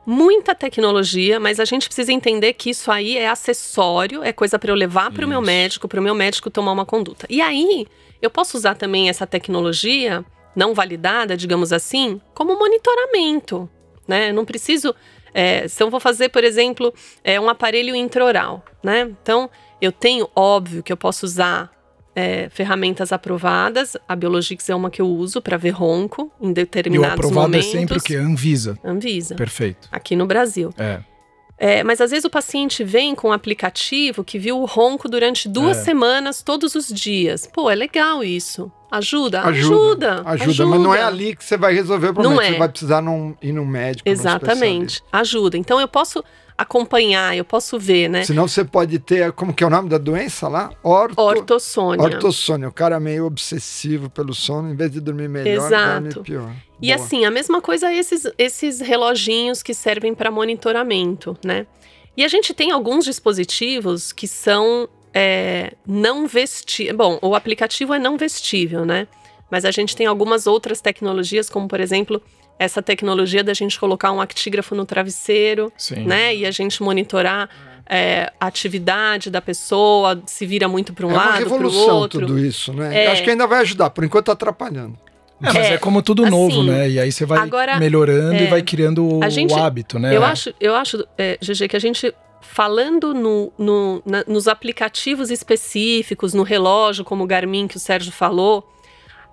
muita 0.06 0.54
tecnologia, 0.54 1.40
mas 1.40 1.60
a 1.60 1.66
gente 1.66 1.88
precisa 1.88 2.12
entender 2.12 2.54
que 2.54 2.70
isso 2.70 2.92
aí 2.92 3.18
é 3.18 3.28
acessório, 3.28 4.24
é 4.24 4.32
coisa 4.32 4.58
para 4.60 4.72
eu 4.72 4.76
levar 4.76 5.12
para 5.12 5.26
o 5.26 5.28
meu 5.28 5.42
médico, 5.42 5.88
para 5.88 6.00
o 6.00 6.04
meu 6.04 6.14
médico 6.14 6.50
tomar 6.50 6.72
uma 6.72 6.86
conduta. 6.86 7.26
E 7.30 7.42
aí, 7.42 7.88
eu 8.22 8.30
posso 8.30 8.58
usar 8.58 8.76
também 8.76 9.10
essa 9.10 9.26
tecnologia 9.26 10.24
não 10.56 10.74
validada, 10.74 11.38
digamos 11.38 11.72
assim, 11.72 12.20
como 12.34 12.58
monitoramento, 12.58 13.70
né? 14.08 14.30
Eu 14.30 14.34
não 14.34 14.46
preciso 14.46 14.94
é, 15.34 15.68
se 15.68 15.82
eu 15.82 15.90
vou 15.90 16.00
fazer, 16.00 16.30
por 16.30 16.44
exemplo, 16.44 16.94
é, 17.24 17.40
um 17.40 17.50
aparelho 17.50 17.96
intraoral, 17.96 18.64
né? 18.84 19.10
Então, 19.22 19.50
eu 19.82 19.92
tenho, 19.92 20.30
óbvio, 20.36 20.84
que 20.84 20.92
eu 20.92 20.98
posso 20.98 21.26
usar 21.26 21.72
é, 22.16 22.50
ferramentas 22.50 23.12
aprovadas. 23.12 23.96
A 24.08 24.16
Biologix 24.16 24.70
é 24.70 24.76
uma 24.76 24.90
que 24.90 25.02
eu 25.02 25.08
uso 25.08 25.42
para 25.42 25.58
ver 25.58 25.72
ronco 25.72 26.32
em 26.40 26.52
determinados 26.52 27.10
momentos. 27.10 27.24
E 27.24 27.28
o 27.28 27.30
aprovado 27.30 27.52
momentos. 27.52 27.68
é 27.68 27.80
sempre 27.80 27.98
o 27.98 28.02
quê? 28.02 28.16
Anvisa. 28.16 28.78
Anvisa. 28.84 29.36
Perfeito. 29.36 29.88
Aqui 29.92 30.16
no 30.16 30.26
Brasil. 30.26 30.74
É. 30.78 31.02
É, 31.64 31.84
mas 31.84 32.02
às 32.02 32.10
vezes 32.10 32.26
o 32.26 32.30
paciente 32.30 32.84
vem 32.84 33.14
com 33.14 33.30
um 33.30 33.32
aplicativo 33.32 34.24
que 34.24 34.40
viu 34.40 34.60
o 34.60 34.66
ronco 34.66 35.08
durante 35.08 35.48
duas 35.48 35.78
é. 35.78 35.84
semanas, 35.84 36.42
todos 36.42 36.74
os 36.74 36.88
dias. 36.88 37.48
Pô, 37.54 37.70
é 37.70 37.76
legal 37.76 38.24
isso. 38.24 38.72
Ajuda, 38.90 39.44
ajuda, 39.44 40.24
ajuda, 40.26 40.50
ajuda. 40.50 40.66
mas 40.66 40.82
não 40.82 40.94
é 40.94 41.04
ali 41.04 41.36
que 41.36 41.46
você 41.46 41.58
vai 41.58 41.72
resolver 41.76 42.10
o 42.10 42.14
problema. 42.16 42.36
Não 42.36 42.42
é. 42.42 42.52
Você 42.54 42.58
vai 42.58 42.68
precisar 42.68 43.00
num, 43.00 43.36
ir 43.40 43.54
num 43.54 43.64
médico. 43.64 44.10
Exatamente, 44.10 45.04
ajuda. 45.12 45.56
Então 45.56 45.80
eu 45.80 45.88
posso 45.88 46.24
acompanhar, 46.62 47.36
eu 47.36 47.44
posso 47.44 47.80
ver, 47.80 48.10
né? 48.10 48.24
Senão 48.24 48.48
você 48.48 48.64
pode 48.64 49.00
ter, 49.00 49.32
como 49.32 49.54
que 49.54 49.64
é 49.64 49.68
o 49.68 49.70
nome 49.70 49.90
da 49.90 49.98
doença 49.98 50.48
lá? 50.48 50.72
Orto... 50.84 51.20
Ortossônia. 51.20 52.04
Ortossônia. 52.04 52.70
O 52.70 52.72
cara 52.72 52.98
é 52.98 53.00
meio 53.00 53.26
obsessivo 53.26 54.10
pelo 54.10 54.34
sono, 54.34 54.70
em 54.70 54.76
vez 54.76 54.92
de 54.92 55.00
dormir 55.00 55.28
melhor, 55.28 55.66
Exato. 55.66 56.02
dorme 56.02 56.24
pior. 56.24 56.52
E 56.82 56.88
Boa. 56.88 56.96
assim, 56.96 57.26
a 57.26 57.32
mesma 57.32 57.62
coisa 57.62 57.94
esses, 57.94 58.26
esses 58.38 58.80
reloginhos 58.80 59.62
que 59.62 59.74
servem 59.74 60.14
para 60.14 60.32
monitoramento, 60.32 61.38
né? 61.44 61.66
E 62.16 62.24
a 62.24 62.28
gente 62.28 62.54
tem 62.54 62.72
alguns 62.72 63.06
dispositivos 63.06 64.12
que 64.12 64.28
são 64.28 64.90
é, 65.14 65.74
não 65.88 66.28
vestíveis. 66.28 66.96
Bom, 66.96 67.20
o 67.22 67.36
aplicativo 67.36 67.94
é 67.94 68.00
não 68.00 68.18
vestível, 68.18 68.86
né? 68.86 69.08
Mas 69.50 69.66
a 69.66 69.72
gente 69.72 69.96
tem 69.96 70.06
algumas 70.06 70.48
outras 70.48 70.82
tecnologias, 70.82 71.50
como 71.50 71.68
por 71.68 71.80
exemplo 71.80 72.22
essa 72.62 72.80
tecnologia 72.80 73.44
da 73.44 73.56
gente 73.56 73.80
colocar 73.80 74.12
um 74.12 74.22
actígrafo 74.22 74.76
no 74.76 74.86
travesseiro, 74.86 75.74
Sim. 75.76 76.06
né? 76.06 76.36
E 76.36 76.46
a 76.46 76.52
gente 76.52 76.84
monitorar 76.84 77.50
é, 77.90 78.32
a 78.40 78.46
atividade 78.46 79.32
da 79.32 79.42
pessoa, 79.42 80.22
se 80.28 80.46
vira 80.46 80.68
muito 80.68 80.94
para 80.94 81.08
um 81.08 81.12
é 81.12 81.16
lado, 81.16 81.46
para 81.50 81.68
o 81.68 81.74
outro. 81.74 82.20
tudo 82.20 82.38
isso, 82.38 82.72
né? 82.72 83.06
É... 83.06 83.12
Acho 83.12 83.24
que 83.24 83.32
ainda 83.32 83.48
vai 83.48 83.62
ajudar, 83.62 83.90
por 83.90 84.04
enquanto 84.04 84.26
está 84.26 84.34
atrapalhando. 84.34 84.96
É, 85.42 85.52
mas 85.52 85.58
é, 85.58 85.74
é 85.74 85.78
como 85.80 86.04
tudo 86.04 86.22
assim, 86.22 86.30
novo, 86.32 86.62
né? 86.62 86.88
E 86.88 87.00
aí 87.00 87.12
você 87.12 87.26
vai 87.26 87.40
agora, 87.40 87.80
melhorando 87.80 88.36
e 88.36 88.46
é, 88.46 88.48
vai 88.48 88.62
criando 88.62 89.18
o, 89.18 89.28
gente, 89.28 89.56
o, 89.56 89.58
hábito, 89.58 89.98
né? 89.98 90.16
Eu 90.16 90.24
acho, 90.24 90.54
eu 90.60 90.76
acho 90.76 91.04
é, 91.18 91.40
GG, 91.42 91.68
que 91.68 91.76
a 91.76 91.80
gente 91.80 92.14
falando 92.42 93.12
no, 93.12 93.52
no, 93.58 94.04
na, 94.06 94.24
nos 94.28 94.48
aplicativos 94.48 95.32
específicos, 95.32 96.36
no 96.36 96.44
relógio, 96.44 97.04
como 97.04 97.24
o 97.24 97.28
Garmin 97.28 97.68
que 97.68 97.78
o 97.78 97.80
Sérgio 97.80 98.12
falou, 98.12 98.72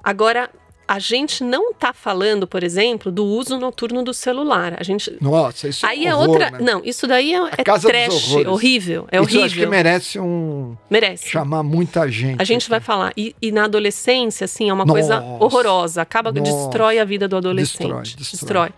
agora 0.02 0.48
a 0.88 0.98
gente 0.98 1.44
não 1.44 1.72
está 1.72 1.92
falando, 1.92 2.46
por 2.46 2.64
exemplo, 2.64 3.12
do 3.12 3.22
uso 3.22 3.58
noturno 3.58 4.02
do 4.02 4.14
celular. 4.14 4.74
A 4.80 4.82
gente 4.82 5.14
Nossa, 5.20 5.68
isso 5.68 5.86
aí 5.86 6.06
é, 6.06 6.08
é 6.08 6.14
horror, 6.14 6.30
outra, 6.30 6.50
né? 6.52 6.58
não, 6.62 6.82
isso 6.82 7.06
daí 7.06 7.34
é, 7.34 7.38
é 7.58 7.62
trash, 7.62 8.32
horrível, 8.46 9.06
é 9.12 9.16
isso 9.16 9.24
horrível. 9.24 9.44
acho 9.44 9.54
que 9.54 9.66
merece 9.66 10.18
um 10.18 10.74
merece 10.88 11.28
chamar 11.28 11.62
muita 11.62 12.10
gente. 12.10 12.40
A 12.40 12.44
gente 12.44 12.70
vai 12.70 12.80
falar 12.80 13.12
e, 13.14 13.36
e, 13.40 13.52
na 13.52 13.64
adolescência, 13.64 14.46
assim, 14.46 14.70
é 14.70 14.72
uma 14.72 14.86
Nossa. 14.86 14.98
coisa 14.98 15.22
horrorosa, 15.38 16.00
acaba 16.00 16.32
Nossa. 16.32 16.50
destrói 16.50 16.98
a 16.98 17.04
vida 17.04 17.28
do 17.28 17.36
adolescente, 17.36 18.16
destrói, 18.16 18.16
destrói. 18.16 18.68
destrói. 18.68 18.72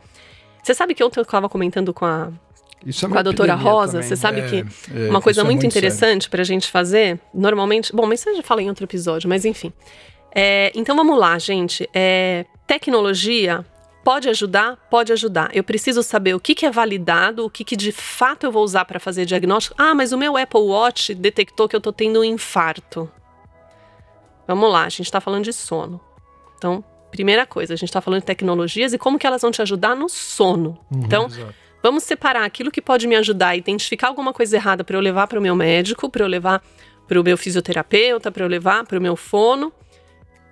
Você 0.64 0.74
sabe 0.74 0.94
que 0.94 1.04
ontem 1.04 1.20
eu 1.20 1.22
estava 1.22 1.48
comentando 1.48 1.94
com 1.94 2.04
a 2.04 2.32
isso 2.84 3.04
é 3.04 3.08
com 3.08 3.18
a 3.18 3.22
doutora 3.22 3.54
Rosa, 3.54 3.92
também. 3.92 4.08
você 4.08 4.16
sabe 4.16 4.40
é, 4.40 4.48
que 4.48 4.64
é, 4.94 5.10
uma 5.10 5.20
coisa 5.20 5.44
muito, 5.44 5.60
muito 5.60 5.66
interessante 5.66 6.30
para 6.30 6.40
a 6.40 6.44
gente 6.44 6.68
fazer, 6.68 7.20
normalmente, 7.32 7.94
bom, 7.94 8.06
mas 8.06 8.20
você 8.20 8.34
já 8.34 8.42
fala 8.42 8.62
em 8.62 8.68
outro 8.68 8.84
episódio, 8.84 9.28
mas 9.28 9.44
enfim, 9.44 9.70
é, 10.34 10.72
então 10.74 10.96
vamos 10.96 11.18
lá, 11.18 11.38
gente. 11.38 11.88
É, 11.92 12.46
tecnologia 12.66 13.64
pode 14.04 14.28
ajudar? 14.28 14.76
Pode 14.90 15.12
ajudar. 15.12 15.50
Eu 15.54 15.64
preciso 15.64 16.02
saber 16.02 16.34
o 16.34 16.40
que, 16.40 16.54
que 16.54 16.66
é 16.66 16.70
validado, 16.70 17.44
o 17.44 17.50
que, 17.50 17.64
que 17.64 17.76
de 17.76 17.92
fato 17.92 18.44
eu 18.46 18.52
vou 18.52 18.64
usar 18.64 18.84
para 18.84 19.00
fazer 19.00 19.24
diagnóstico. 19.24 19.74
Ah, 19.78 19.94
mas 19.94 20.12
o 20.12 20.18
meu 20.18 20.36
Apple 20.36 20.60
Watch 20.60 21.14
detectou 21.14 21.68
que 21.68 21.76
eu 21.76 21.78
estou 21.78 21.92
tendo 21.92 22.20
um 22.20 22.24
infarto. 22.24 23.10
Vamos 24.46 24.70
lá, 24.72 24.84
a 24.84 24.88
gente 24.88 25.02
está 25.02 25.20
falando 25.20 25.44
de 25.44 25.52
sono. 25.52 26.00
Então, 26.56 26.84
primeira 27.10 27.46
coisa, 27.46 27.74
a 27.74 27.76
gente 27.76 27.88
está 27.88 28.00
falando 28.00 28.20
de 28.20 28.26
tecnologias 28.26 28.92
e 28.92 28.98
como 28.98 29.18
que 29.18 29.26
elas 29.26 29.42
vão 29.42 29.50
te 29.50 29.62
ajudar 29.62 29.94
no 29.94 30.08
sono. 30.08 30.78
Uhum, 30.90 31.02
então, 31.04 31.26
exato. 31.26 31.54
vamos 31.82 32.02
separar 32.02 32.44
aquilo 32.44 32.70
que 32.70 32.82
pode 32.82 33.06
me 33.06 33.16
ajudar 33.16 33.48
a 33.48 33.56
identificar 33.56 34.08
alguma 34.08 34.32
coisa 34.32 34.56
errada 34.56 34.82
para 34.82 34.96
eu 34.96 35.00
levar 35.00 35.26
para 35.26 35.38
o 35.38 35.42
meu 35.42 35.54
médico, 35.54 36.10
para 36.10 36.24
eu 36.24 36.28
levar 36.28 36.62
para 37.06 37.20
o 37.20 37.24
meu 37.24 37.36
fisioterapeuta, 37.36 38.30
para 38.30 38.44
eu 38.44 38.48
levar 38.48 38.84
para 38.84 38.98
o 38.98 39.02
meu 39.02 39.16
fono 39.16 39.72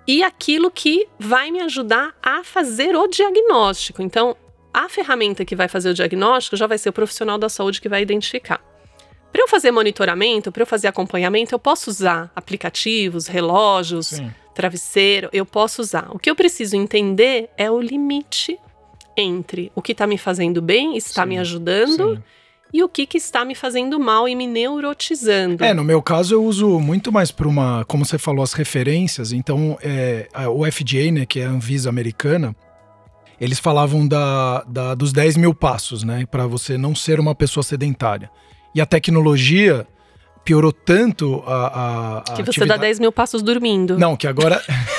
e 0.09 0.23
aquilo 0.23 0.71
que 0.71 1.07
vai 1.19 1.51
me 1.51 1.61
ajudar 1.61 2.15
a 2.19 2.43
fazer 2.43 2.95
o 2.95 3.05
diagnóstico. 3.05 4.01
Então, 4.01 4.35
a 4.73 4.89
ferramenta 4.89 5.45
que 5.45 5.55
vai 5.55 5.67
fazer 5.67 5.91
o 5.91 5.93
diagnóstico 5.93 6.55
já 6.55 6.65
vai 6.65 6.79
ser 6.79 6.89
o 6.89 6.93
profissional 6.93 7.37
da 7.37 7.47
saúde 7.47 7.79
que 7.79 7.87
vai 7.87 8.01
identificar. 8.01 8.59
Para 9.31 9.43
eu 9.43 9.47
fazer 9.47 9.69
monitoramento, 9.69 10.51
para 10.51 10.63
eu 10.63 10.65
fazer 10.65 10.87
acompanhamento, 10.87 11.53
eu 11.53 11.59
posso 11.59 11.91
usar 11.91 12.31
aplicativos, 12.35 13.27
relógios, 13.27 14.07
Sim. 14.07 14.31
travesseiro, 14.55 15.29
eu 15.31 15.45
posso 15.45 15.79
usar. 15.79 16.07
O 16.09 16.17
que 16.17 16.31
eu 16.31 16.35
preciso 16.35 16.75
entender 16.75 17.51
é 17.55 17.69
o 17.69 17.79
limite 17.79 18.59
entre 19.15 19.71
o 19.75 19.81
que 19.81 19.91
está 19.91 20.07
me 20.07 20.17
fazendo 20.17 20.59
bem, 20.59 20.97
está 20.97 21.21
Sim. 21.21 21.29
me 21.29 21.37
ajudando. 21.37 22.15
Sim 22.15 22.23
e 22.71 22.83
o 22.83 22.89
que, 22.89 23.05
que 23.05 23.17
está 23.17 23.43
me 23.43 23.55
fazendo 23.55 23.99
mal 23.99 24.27
e 24.27 24.35
me 24.35 24.45
neurotizando. 24.45 25.63
É, 25.63 25.73
no 25.73 25.83
meu 25.83 26.01
caso 26.01 26.35
eu 26.35 26.43
uso 26.43 26.79
muito 26.79 27.11
mais 27.11 27.31
para 27.31 27.47
uma, 27.47 27.83
como 27.85 28.05
você 28.05 28.17
falou, 28.17 28.43
as 28.43 28.53
referências. 28.53 29.31
Então, 29.31 29.77
é, 29.81 30.27
o 30.47 30.69
FDA, 30.69 31.11
né, 31.11 31.25
que 31.25 31.39
é 31.39 31.45
a 31.45 31.49
Anvisa 31.49 31.89
americana, 31.89 32.55
eles 33.41 33.57
falavam 33.57 34.07
da, 34.07 34.63
da 34.67 34.93
dos 34.93 35.11
10 35.11 35.37
mil 35.37 35.53
passos, 35.53 36.03
né, 36.03 36.25
para 36.29 36.45
você 36.45 36.77
não 36.77 36.93
ser 36.93 37.19
uma 37.19 37.33
pessoa 37.33 37.63
sedentária. 37.63 38.29
E 38.75 38.81
a 38.81 38.85
tecnologia 38.85 39.87
piorou 40.43 40.71
tanto 40.71 41.43
a. 41.45 41.53
a, 41.53 42.17
a 42.19 42.21
que 42.21 42.43
você 42.43 42.49
atividade... 42.51 42.79
dá 42.79 42.85
10 42.85 42.99
mil 42.99 43.11
passos 43.11 43.41
dormindo. 43.41 43.97
Não, 43.97 44.15
que 44.15 44.27
agora. 44.27 44.61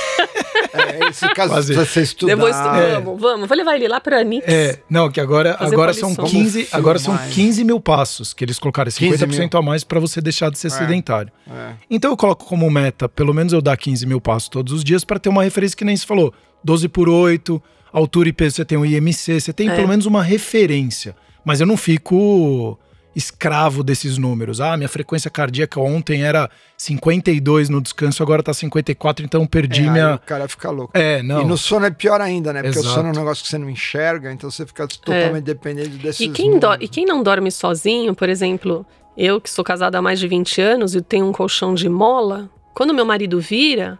É, 0.73 1.09
esse 1.09 1.29
caso 1.35 1.55
Fazer. 1.55 1.75
você 1.75 2.03
estudar. 2.03 2.35
Depois, 2.35 2.57
é. 2.57 3.01
vamos, 3.01 3.21
vamos, 3.21 3.49
vou 3.49 3.57
levar 3.57 3.77
ele 3.77 3.89
lá 3.89 4.01
para 4.01 4.23
Nix. 4.23 4.47
É, 4.47 4.81
não, 4.89 5.11
que 5.11 5.21
agora, 5.21 5.57
agora 5.59 5.93
são 5.93 6.15
15, 6.15 6.69
agora 6.73 6.99
são 6.99 7.17
15 7.17 7.65
mil 7.65 7.81
passos 7.81 8.33
que 8.33 8.45
eles 8.45 8.59
colocaram, 8.59 8.91
50% 8.91 9.59
a 9.59 9.63
mais 9.63 9.85
para 9.85 9.99
você 10.01 10.21
deixar 10.21 10.51
de 10.51 10.59
ser 10.59 10.69
é. 10.69 10.71
sedentário. 10.71 11.33
É. 11.49 11.73
Então 11.91 12.11
eu 12.11 12.17
coloco 12.17 12.45
como 12.45 12.71
meta, 12.71 13.09
pelo 13.09 13.35
menos 13.35 13.53
eu 13.53 13.61
dar 13.61 13.77
15 13.77 14.07
mil 14.07 14.21
passos 14.21 14.49
todos 14.49 14.73
os 14.73 14.85
dias 14.85 15.05
para 15.05 15.19
ter 15.19 15.29
uma 15.29 15.43
referência 15.43 15.77
que 15.77 15.85
nem 15.85 15.97
se 15.97 16.07
falou, 16.07 16.33
12 16.63 16.89
por 16.89 17.09
8, 17.09 17.63
altura 17.93 18.29
e 18.29 18.33
peso, 18.33 18.57
você 18.57 18.65
tem 18.65 18.79
o 18.79 18.85
IMC, 18.85 19.41
você 19.41 19.53
tem 19.53 19.69
é. 19.69 19.75
pelo 19.75 19.89
menos 19.89 20.07
uma 20.07 20.23
referência. 20.23 21.17
Mas 21.45 21.61
eu 21.61 21.67
não 21.67 21.77
fico 21.77 22.79
escravo 23.15 23.83
desses 23.83 24.17
números. 24.17 24.61
Ah, 24.61 24.77
minha 24.77 24.89
frequência 24.89 25.31
cardíaca 25.31 25.81
ontem 25.81 26.23
era 26.23 26.51
52 26.77 27.69
no 27.69 27.81
descanso, 27.81 28.23
agora 28.23 28.43
tá 28.43 28.55
54, 28.55 29.25
então 29.25 29.47
perdi 29.47 29.87
é, 29.87 29.91
minha. 29.91 30.15
o 30.15 30.19
cara 30.19 30.49
fica 30.49 30.71
louco. 30.71 30.97
É, 30.97 31.23
não. 31.23 31.43
E 31.43 31.45
no 31.45 31.57
sono 31.57 31.87
é 31.87 31.91
pior 31.91 32.21
ainda, 32.21 32.53
né? 32.53 32.63
Porque 32.63 32.79
Exato. 32.79 32.93
o 32.93 32.95
sono 32.95 33.09
é 33.09 33.13
um 33.13 33.15
negócio 33.15 33.43
que 33.43 33.51
você 33.51 33.59
não 33.59 33.69
enxerga, 33.69 34.33
então 34.33 34.51
você 34.51 34.65
fica 34.65 34.87
totalmente 34.87 35.39
é. 35.39 35.41
dependente 35.41 35.91
desses. 35.91 36.21
E 36.21 36.29
quem, 36.29 36.59
do... 36.59 36.75
e 36.81 36.89
quem 36.89 37.05
não 37.05 37.23
dorme 37.23 37.51
sozinho, 37.51 38.15
por 38.15 38.29
exemplo, 38.29 38.87
eu 39.17 39.41
que 39.41 39.51
sou 39.51 39.65
casada 39.65 39.99
há 39.99 40.03
mais 40.03 40.19
de 40.19 40.29
20 40.29 40.61
anos 40.61 40.95
e 40.95 41.01
tenho 41.01 41.27
um 41.27 41.33
colchão 41.33 41.75
de 41.75 41.89
mola, 41.89 42.49
quando 42.75 42.95
meu 42.95 43.05
marido 43.05 43.41
vira, 43.41 43.99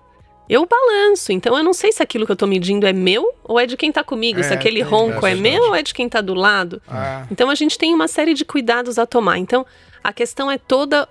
eu 0.51 0.67
balanço. 0.67 1.31
Então 1.31 1.57
eu 1.57 1.63
não 1.63 1.73
sei 1.73 1.93
se 1.93 2.03
aquilo 2.03 2.27
que 2.27 2.33
eu 2.33 2.37
tô 2.37 2.45
medindo 2.45 2.85
é 2.85 2.93
meu 2.93 3.33
ou 3.45 3.59
é 3.59 3.67
de 3.67 3.77
quem 3.77 3.93
tá 3.93 4.03
comigo. 4.03 4.41
É, 4.41 4.43
se 4.43 4.53
aquele 4.53 4.83
ronco 4.83 5.25
é, 5.25 5.31
é 5.31 5.35
meu 5.37 5.69
ou 5.69 5.75
é 5.77 5.83
de 5.83 5.95
quem 5.95 6.09
tá 6.09 6.21
do 6.21 6.35
lado. 6.35 6.83
Ah. 6.89 7.25
Então 7.31 7.49
a 7.49 7.55
gente 7.55 7.79
tem 7.79 7.95
uma 7.95 8.09
série 8.09 8.35
de 8.35 8.45
cuidados 8.45 8.99
a 8.99 9.07
tomar. 9.07 9.39
Então 9.39 9.65
a 10.03 10.13
questão 10.13 10.51
é 10.51 10.59
toda 10.59 11.09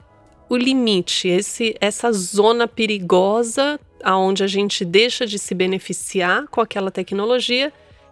o 0.50 0.58
limite, 0.58 1.30
esse, 1.30 1.76
essa 1.80 2.12
zona 2.12 2.68
perigosa 2.68 3.80
aonde 4.04 4.44
a 4.44 4.48
gente 4.48 4.84
deixa 4.84 5.26
de 5.26 5.40
se 5.40 5.56
beneficiar 5.56 6.46
com 6.50 6.60
aquela 6.60 6.92
tecnologia 6.92 7.72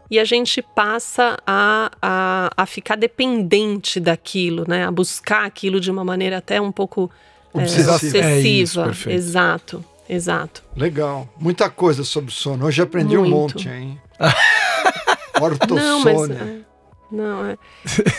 e 0.10 0.20
a 0.20 0.24
gente 0.24 0.62
passa 0.62 1.38
a, 1.46 1.92
a, 2.02 2.52
a 2.56 2.66
ficar 2.66 2.96
dependente 2.96 4.00
daquilo, 4.00 4.64
né? 4.66 4.86
A 4.86 4.92
buscar 4.92 5.46
aquilo 5.46 5.82
de 5.82 5.92
uma 5.92 6.06
maneira 6.06 6.38
até 6.38 6.62
um 6.62 6.72
pouco 6.72 7.12
é, 7.54 7.62
obsessiva. 7.64 8.26
É 8.26 8.40
isso, 8.40 9.10
Exato. 9.10 9.84
Exato. 10.10 10.64
Legal. 10.76 11.28
Muita 11.40 11.70
coisa 11.70 12.04
sobre 12.04 12.32
sono. 12.32 12.66
Hoje 12.66 12.82
aprendi 12.82 13.18
Muito. 13.18 13.34
um 13.34 13.38
monte, 13.38 13.70
hein? 13.70 14.00
Ortossônia. 15.40 15.84
Não, 15.84 16.00
mas, 16.04 16.68
não, 17.10 17.46
é. 17.46 17.58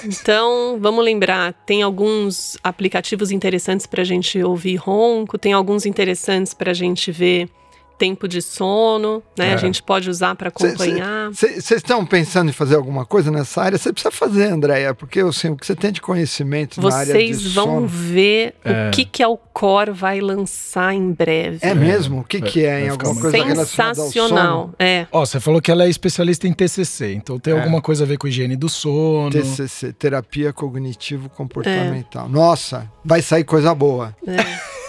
Então, 0.05 0.79
vamos 0.81 1.05
lembrar, 1.05 1.53
tem 1.53 1.83
alguns 1.83 2.57
aplicativos 2.63 3.31
interessantes 3.31 3.87
para 3.87 4.03
a 4.03 4.05
gente 4.05 4.43
ouvir 4.43 4.77
ronco, 4.77 5.37
tem 5.37 5.53
alguns 5.53 5.85
interessantes 5.85 6.55
para 6.55 6.71
a 6.71 6.75
gente 6.75 7.13
ver 7.13 7.49
tempo 7.99 8.29
de 8.29 8.41
sono, 8.41 9.23
né? 9.37 9.51
É. 9.51 9.55
A 9.55 9.57
gente 9.57 9.83
pode 9.83 10.09
usar 10.09 10.35
para 10.37 10.49
acompanhar. 10.49 11.31
Vocês 11.31 11.71
estão 11.71 12.07
pensando 12.07 12.49
em 12.49 12.53
fazer 12.53 12.77
alguma 12.77 13.05
coisa 13.05 13.31
nessa 13.31 13.63
área? 13.63 13.77
Você 13.77 13.93
precisa 13.93 14.13
fazer, 14.13 14.53
Andréia, 14.53 14.95
porque 14.95 15.21
assim, 15.21 15.51
o 15.51 15.57
que 15.57 15.67
você 15.67 15.75
tem 15.75 15.91
de 15.91 16.01
conhecimento 16.01 16.81
Vocês 16.81 16.95
na 16.95 17.01
área 17.01 17.27
de 17.27 17.35
Vocês 17.35 17.55
vão 17.55 17.65
sono... 17.65 17.89
ver 17.89 18.55
é. 18.65 18.89
o 18.89 18.91
que, 18.93 19.05
que 19.05 19.23
a 19.23 19.27
Alcor 19.27 19.93
vai 19.93 20.21
lançar 20.21 20.95
em 20.95 21.13
breve. 21.13 21.59
É 21.61 21.75
mesmo? 21.75 22.21
O 22.21 22.25
que, 22.25 22.41
que 22.41 22.65
é? 22.65 22.87
Em 22.87 22.89
alguma 22.91 23.21
coisa 23.21 23.67
Sensacional, 23.67 24.73
é. 24.79 25.07
Ó, 25.11 25.25
você 25.25 25.41
falou 25.41 25.61
que 25.61 25.71
ela 25.71 25.85
é 25.85 25.89
especialista 25.89 26.47
em 26.47 26.53
TCC, 26.53 27.15
então 27.15 27.39
tem 27.39 27.53
é. 27.53 27.59
alguma 27.59 27.83
coisa 27.83 28.05
a 28.05 28.07
ver 28.07 28.17
com 28.17 28.29
higiene 28.29 28.57
do 28.57 28.69
sono. 28.69 29.31
TCC, 29.31 29.93
terapia 29.93 30.53
cognitivo 30.53 31.29
comportamental. 31.29 32.27
É. 32.27 32.29
Nossa, 32.29 32.91
vai 33.05 33.21
sair 33.23 33.45
coisa 33.45 33.75
boa. 33.75 34.15
É. 34.27 34.37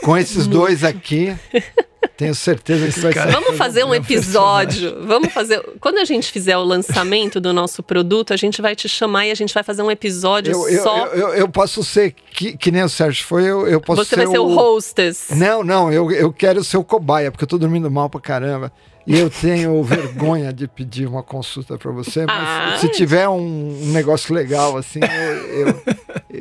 Com 0.06 0.18
esses 0.18 0.48
dois 0.48 0.84
aqui, 0.84 1.36
tenho 2.20 2.36
certeza 2.36 2.92
que 2.92 3.00
vai 3.00 3.14
ser. 3.14 3.32
Vamos 3.32 3.56
fazer 3.56 3.86
um 3.86 3.96
episódio. 3.96 5.06
Vamos 5.06 5.32
fazer. 5.32 5.64
Quando 5.80 6.00
a 6.00 6.04
gente 6.04 6.30
fizer 6.30 6.58
o 6.58 6.64
lançamento 6.66 7.40
do 7.40 7.54
nosso 7.54 7.82
produto, 7.82 8.34
a 8.34 8.36
gente 8.36 8.62
vai 8.62 8.76
te 8.76 8.90
chamar 8.90 9.28
e 9.28 9.32
a 9.32 9.36
gente 9.36 9.54
vai 9.54 9.64
fazer 9.64 9.82
um 9.82 9.90
episódio 9.90 10.52
eu, 10.52 10.84
só. 10.84 11.06
Eu, 11.08 11.14
eu, 11.14 11.34
eu, 11.36 11.48
posso 11.48 11.82
ser 11.82 12.14
que, 12.34 12.58
que 12.58 12.72
nem 12.72 12.84
o 12.84 12.90
Sérgio 12.90 13.26
foi, 13.26 13.44
eu, 13.44 13.66
eu 13.66 13.80
posso 13.80 14.04
Você 14.04 14.10
ser. 14.10 14.16
Você 14.18 14.26
vai 14.26 14.34
ser 14.34 14.40
o, 14.40 14.48
o 14.48 14.54
hostess. 14.54 15.30
Não, 15.30 15.64
não, 15.64 15.94
eu, 15.94 16.12
eu 16.12 16.34
quero 16.34 16.62
ser 16.62 16.76
o 16.76 16.84
cobaia, 16.84 17.32
porque 17.32 17.46
eu 17.46 17.48
tô 17.48 17.58
dormindo 17.58 17.90
mal 17.90 18.10
pra 18.10 18.20
caramba. 18.20 18.70
E 19.08 19.18
eu 19.18 19.30
tenho 19.30 19.82
vergonha 19.82 20.52
de 20.52 20.68
pedir 20.68 21.08
uma 21.08 21.24
consulta 21.24 21.78
para 21.78 21.90
você, 21.90 22.26
mas 22.26 22.76
ah. 22.76 22.78
se 22.82 22.90
tiver 22.90 23.30
um, 23.30 23.92
negócio 23.94 24.36
legal 24.36 24.76
assim, 24.76 25.00
eu, 25.00 25.68
eu 25.68 25.84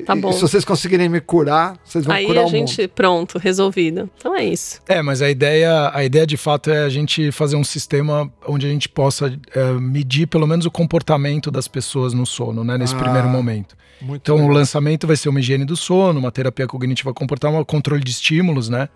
tá 0.05 0.15
bom. 0.15 0.33
se 0.33 0.41
vocês 0.41 0.65
conseguirem 0.65 1.09
me 1.09 1.21
curar, 1.21 1.79
vocês 1.85 2.05
vão 2.05 2.15
Aí 2.15 2.27
curar 2.27 2.43
o 2.43 2.45
mundo. 2.45 2.55
Aí 2.55 2.63
a 2.63 2.67
gente, 2.67 2.89
pronto, 2.89 3.39
resolvido. 3.39 4.09
Então 4.17 4.35
é 4.35 4.45
isso. 4.45 4.81
É, 4.89 5.03
mas 5.03 5.23
a 5.23 5.31
ideia, 5.31 5.91
a 5.93 6.05
ideia 6.05 6.27
de 6.27 6.37
fato 6.37 6.71
é 6.71 6.85
a 6.85 6.89
gente 6.89 7.31
fazer 7.33 7.57
um 7.57 7.65
sistema 7.65 8.33
onde 8.47 8.67
a 8.67 8.69
gente 8.71 8.89
possa 8.89 9.39
é, 9.55 9.73
medir 9.75 10.27
pelo 10.27 10.47
menos 10.47 10.67
o 10.67 10.71
comportamento 10.71 11.51
das 11.51 11.69
pessoas 11.69 12.13
no 12.13 12.27
sono, 12.27 12.65
né, 12.65 12.77
nesse 12.79 12.95
ah, 12.95 12.99
primeiro 12.99 13.29
momento. 13.29 13.77
então 14.03 14.37
legal. 14.37 14.51
o 14.51 14.53
lançamento 14.53 15.07
vai 15.07 15.17
ser 15.17 15.29
uma 15.29 15.41
higiene 15.41 15.65
do 15.65 15.77
sono, 15.77 16.19
uma 16.19 16.31
terapia 16.33 16.67
cognitiva 16.67 17.13
comportamental, 17.13 17.63
um 17.63 17.65
controle 17.65 18.03
de 18.03 18.11
estímulos, 18.11 18.69
né? 18.69 18.89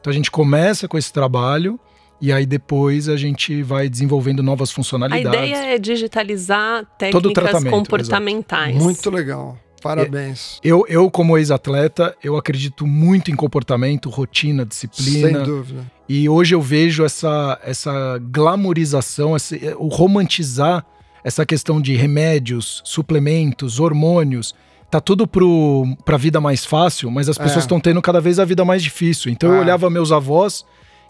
Então 0.00 0.10
a 0.10 0.14
gente 0.14 0.30
começa 0.30 0.86
com 0.86 0.96
esse 0.96 1.12
trabalho 1.12 1.78
e 2.20 2.32
aí 2.32 2.44
depois 2.44 3.08
a 3.08 3.16
gente 3.16 3.62
vai 3.62 3.88
desenvolvendo 3.88 4.42
novas 4.42 4.70
funcionalidades. 4.70 5.40
A 5.40 5.46
ideia 5.46 5.74
é 5.74 5.78
digitalizar 5.78 6.84
técnicas 6.98 7.64
comportamentais. 7.64 8.70
Exatamente. 8.70 8.82
Muito 8.82 9.10
legal. 9.10 9.58
Parabéns. 9.82 10.58
Eu, 10.62 10.84
eu 10.88 11.10
como 11.10 11.36
ex-atleta, 11.38 12.16
eu 12.22 12.36
acredito 12.36 12.86
muito 12.86 13.30
em 13.30 13.36
comportamento, 13.36 14.10
rotina, 14.10 14.64
disciplina. 14.64 15.28
Sem 15.28 15.42
dúvida. 15.42 15.90
E 16.08 16.28
hoje 16.28 16.54
eu 16.54 16.60
vejo 16.60 17.04
essa, 17.04 17.58
essa 17.62 18.18
glamorização, 18.22 19.36
esse, 19.36 19.74
o 19.78 19.88
romantizar 19.88 20.84
essa 21.22 21.44
questão 21.44 21.80
de 21.80 21.94
remédios, 21.94 22.80
suplementos, 22.84 23.78
hormônios. 23.78 24.54
Tá 24.90 25.00
tudo 25.00 25.26
para 25.26 26.14
a 26.14 26.18
vida 26.18 26.40
mais 26.40 26.64
fácil, 26.64 27.10
mas 27.10 27.28
as 27.28 27.36
pessoas 27.36 27.64
estão 27.64 27.76
é. 27.76 27.80
tendo 27.80 28.00
cada 28.00 28.20
vez 28.20 28.38
a 28.38 28.44
vida 28.44 28.64
mais 28.64 28.82
difícil. 28.82 29.30
Então 29.30 29.52
é. 29.52 29.56
eu 29.56 29.60
olhava 29.60 29.90
meus 29.90 30.10
avós 30.10 30.64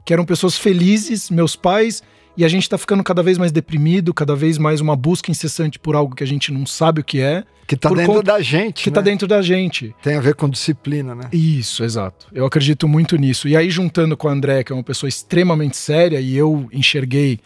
que 0.05 0.13
eram 0.13 0.25
pessoas 0.25 0.59
felizes, 0.59 1.31
meus 1.31 1.55
pais, 1.55 2.03
e 2.39 2.45
a 2.45 2.49
gente 2.49 2.63
está 2.63 2.79
ficando 2.79 3.03
cada 3.03 3.21
vez 3.21 3.37
mais 3.37 3.51
deprimido, 3.51 4.15
cada 4.15 4.37
vez 4.37 4.59
mais 4.59 4.81
uma 4.81 4.95
busca 4.95 5.29
incessante 5.29 5.77
por 5.77 5.97
algo 5.97 6.15
que 6.15 6.23
a 6.23 6.27
gente 6.27 6.53
não 6.53 6.65
sabe 6.65 7.01
o 7.01 7.05
que 7.05 7.21
é. 7.21 7.43
Que 7.67 7.75
está 7.75 7.89
dentro 7.89 8.07
conta, 8.07 8.23
da 8.23 8.41
gente. 8.41 8.85
Que 8.85 8.91
está 8.91 9.01
né? 9.01 9.11
dentro 9.11 9.27
da 9.27 9.43
gente. 9.43 9.93
Tem 10.01 10.15
a 10.15 10.21
ver 10.21 10.37
com 10.37 10.49
disciplina, 10.49 11.17
né? 11.17 11.25
Isso, 11.33 11.83
exato. 11.83 12.29
Eu 12.33 12.47
acredito 12.47 12.87
muito 12.87 13.17
nisso. 13.17 13.49
E 13.49 13.57
aí, 13.57 13.69
juntando 13.69 14.17
com 14.17 14.29
a 14.29 14.31
André, 14.31 14.63
que 14.63 14.71
é 14.71 14.75
uma 14.75 14.85
pessoa 14.85 15.09
extremamente 15.09 15.77
séria, 15.77 16.21
e 16.21 16.37
eu 16.37 16.69
enxerguei. 16.73 17.41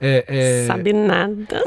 É, 0.00 0.24
é... 0.26 0.66
Sabe 0.66 0.94
nada. 0.94 1.62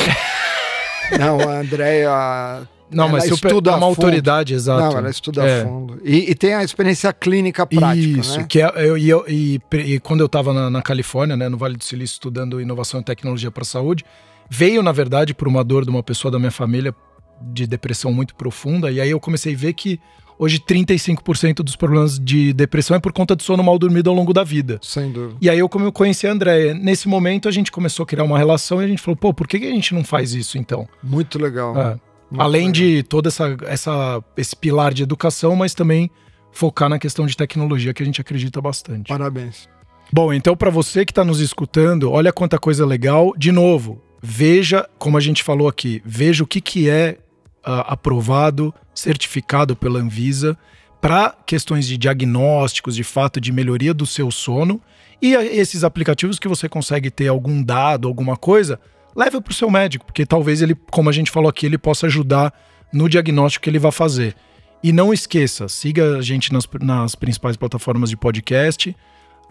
Não, 1.19 1.39
a 1.39 1.59
Andréia 1.59 2.67
não, 2.91 3.05
ela 3.05 3.13
mas 3.13 3.23
se 3.23 3.33
estuda 3.33 3.71
é 3.71 3.75
uma 3.75 3.85
autoridade, 3.85 4.53
exato. 4.53 4.81
Não, 4.81 4.97
ela 4.97 5.09
estuda 5.09 5.43
é. 5.43 5.61
a 5.61 5.65
fundo. 5.65 6.01
E, 6.03 6.31
e, 6.31 6.35
tem 6.35 6.53
a 6.53 6.63
experiência 6.63 7.11
clínica 7.13 7.65
prática, 7.65 8.19
Isso, 8.19 8.37
né? 8.39 8.45
que 8.47 8.61
é, 8.61 8.71
eu, 8.77 8.97
eu, 8.97 9.25
e, 9.27 9.61
e 9.73 9.99
quando 9.99 10.19
eu 10.19 10.25
estava 10.25 10.53
na, 10.53 10.69
na, 10.69 10.81
Califórnia, 10.81 11.37
né, 11.37 11.47
no 11.47 11.57
Vale 11.57 11.77
do 11.77 11.83
Silício, 11.83 12.15
estudando 12.15 12.59
inovação 12.59 12.99
e 12.99 13.03
tecnologia 13.03 13.49
para 13.49 13.61
a 13.61 13.65
saúde, 13.65 14.03
veio, 14.49 14.83
na 14.83 14.91
verdade, 14.91 15.33
por 15.33 15.47
uma 15.47 15.63
dor 15.63 15.85
de 15.85 15.89
uma 15.89 16.03
pessoa 16.03 16.31
da 16.31 16.37
minha 16.37 16.51
família 16.51 16.93
de 17.41 17.65
depressão 17.65 18.13
muito 18.13 18.35
profunda, 18.35 18.91
e 18.91 18.99
aí 18.99 19.09
eu 19.09 19.19
comecei 19.19 19.53
a 19.53 19.57
ver 19.57 19.73
que 19.73 19.99
hoje 20.37 20.59
35% 20.59 21.57
dos 21.57 21.75
problemas 21.75 22.19
de 22.19 22.51
depressão 22.51 22.97
é 22.97 22.99
por 22.99 23.13
conta 23.13 23.35
de 23.35 23.43
sono 23.43 23.63
mal 23.63 23.77
dormido 23.77 24.09
ao 24.09 24.15
longo 24.15 24.33
da 24.33 24.43
vida. 24.43 24.79
Sem 24.81 25.11
dúvida. 25.11 25.35
E 25.39 25.49
aí 25.49 25.59
eu, 25.59 25.69
como 25.69 25.85
eu 25.85 25.91
conheci 25.91 26.27
a 26.27 26.31
Andréia, 26.31 26.73
nesse 26.73 27.07
momento 27.07 27.47
a 27.47 27.51
gente 27.51 27.71
começou 27.71 28.03
a 28.03 28.07
criar 28.07 28.23
uma 28.23 28.37
relação 28.37 28.81
e 28.81 28.85
a 28.85 28.87
gente 28.87 29.01
falou, 29.01 29.15
pô, 29.15 29.33
por 29.33 29.47
que, 29.47 29.59
que 29.59 29.67
a 29.67 29.71
gente 29.71 29.93
não 29.93 30.03
faz 30.03 30.33
isso 30.33 30.57
então? 30.57 30.87
Muito 31.03 31.37
legal. 31.37 31.77
É. 31.79 32.10
Além 32.37 32.67
legal. 32.67 32.73
de 32.73 33.03
todo 33.03 33.27
essa, 33.27 33.57
essa, 33.65 34.23
esse 34.37 34.55
pilar 34.55 34.93
de 34.93 35.03
educação, 35.03 35.55
mas 35.55 35.73
também 35.73 36.09
focar 36.51 36.89
na 36.89 36.99
questão 36.99 37.25
de 37.25 37.35
tecnologia 37.35 37.93
que 37.93 38.03
a 38.03 38.05
gente 38.05 38.21
acredita 38.21 38.61
bastante. 38.61 39.07
Parabéns. 39.07 39.69
Bom, 40.11 40.33
então 40.33 40.55
para 40.55 40.69
você 40.69 41.05
que 41.05 41.11
está 41.11 41.23
nos 41.23 41.39
escutando, 41.39 42.11
olha 42.11 42.33
quanta 42.33 42.57
coisa 42.59 42.85
legal. 42.85 43.33
De 43.37 43.51
novo, 43.51 44.01
veja, 44.21 44.87
como 44.97 45.17
a 45.17 45.21
gente 45.21 45.43
falou 45.43 45.67
aqui, 45.67 46.01
veja 46.05 46.43
o 46.43 46.47
que, 46.47 46.59
que 46.59 46.89
é 46.89 47.17
uh, 47.65 47.87
aprovado, 47.87 48.73
certificado 48.93 49.75
pela 49.75 49.99
Anvisa 49.99 50.57
para 50.99 51.35
questões 51.45 51.87
de 51.87 51.97
diagnósticos, 51.97 52.95
de 52.95 53.03
fato, 53.03 53.41
de 53.41 53.51
melhoria 53.51 53.93
do 53.93 54.05
seu 54.05 54.29
sono. 54.29 54.79
E 55.21 55.33
esses 55.33 55.83
aplicativos 55.83 56.37
que 56.37 56.47
você 56.47 56.69
consegue 56.69 57.09
ter 57.09 57.27
algum 57.27 57.63
dado, 57.63 58.07
alguma 58.07 58.37
coisa, 58.37 58.79
leve 59.15 59.41
para 59.41 59.51
o 59.51 59.53
seu 59.53 59.69
médico, 59.69 60.05
porque 60.05 60.25
talvez 60.25 60.61
ele, 60.61 60.75
como 60.89 61.09
a 61.09 61.13
gente 61.13 61.31
falou 61.31 61.49
aqui, 61.49 61.65
ele 61.65 61.77
possa 61.77 62.07
ajudar 62.07 62.53
no 62.91 63.07
diagnóstico 63.07 63.63
que 63.63 63.69
ele 63.69 63.79
vai 63.79 63.91
fazer. 63.91 64.35
E 64.83 64.91
não 64.91 65.13
esqueça, 65.13 65.67
siga 65.69 66.17
a 66.17 66.21
gente 66.21 66.51
nas, 66.51 66.67
nas 66.81 67.15
principais 67.15 67.55
plataformas 67.55 68.09
de 68.09 68.17
podcast. 68.17 68.95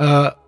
Uh, 0.00 0.40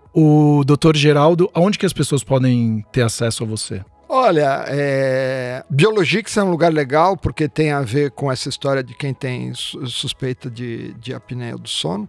o 0.60 0.64
Dr. 0.64 0.96
Geraldo, 0.96 1.48
aonde 1.54 1.78
que 1.78 1.86
as 1.86 1.92
pessoas 1.92 2.24
podem 2.24 2.84
ter 2.90 3.02
acesso 3.02 3.44
a 3.44 3.46
você? 3.46 3.82
Olha, 4.08 4.66
é... 4.68 5.64
Biologix 5.70 6.36
é 6.36 6.42
um 6.42 6.50
lugar 6.50 6.70
legal 6.70 7.16
porque 7.16 7.48
tem 7.48 7.72
a 7.72 7.80
ver 7.80 8.10
com 8.10 8.30
essa 8.30 8.48
história 8.48 8.82
de 8.82 8.94
quem 8.94 9.14
tem 9.14 9.54
suspeita 9.54 10.50
de, 10.50 10.92
de 10.94 11.14
apneia 11.14 11.56
do 11.56 11.68
sono. 11.68 12.06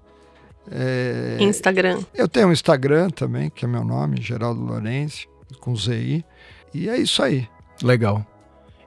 É... 0.70 1.38
Instagram. 1.40 2.02
Eu 2.14 2.28
tenho 2.28 2.50
um 2.50 2.52
Instagram 2.52 3.10
também, 3.10 3.50
que 3.50 3.64
é 3.64 3.68
meu 3.68 3.86
nome, 3.86 4.18
Geraldo 4.20 4.62
Lourenço, 4.62 5.28
com 5.62 5.74
ZI. 5.76 6.26
E 6.74 6.90
é 6.90 6.98
isso 6.98 7.22
aí. 7.22 7.48
Legal. 7.82 8.26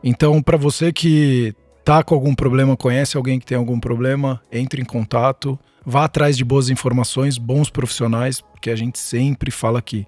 Então, 0.03 0.43
para 0.43 0.57
você 0.57 0.93
que 0.93 1.55
tá 1.85 2.03
com 2.03 2.15
algum 2.15 2.35
problema, 2.35 2.77
conhece 2.77 3.17
alguém 3.17 3.39
que 3.39 3.47
tem 3.47 3.57
algum 3.57 3.79
problema, 3.79 4.41
entre 4.51 4.83
em 4.83 4.85
contato, 4.85 5.59
vá 5.85 6.05
atrás 6.05 6.37
de 6.37 6.45
boas 6.45 6.69
informações, 6.69 7.39
bons 7.39 7.71
profissionais, 7.71 8.41
porque 8.41 8.71
a 8.71 8.77
gente 8.77 8.99
sempre 8.99 9.51
fala 9.51 9.79
aqui, 9.79 10.07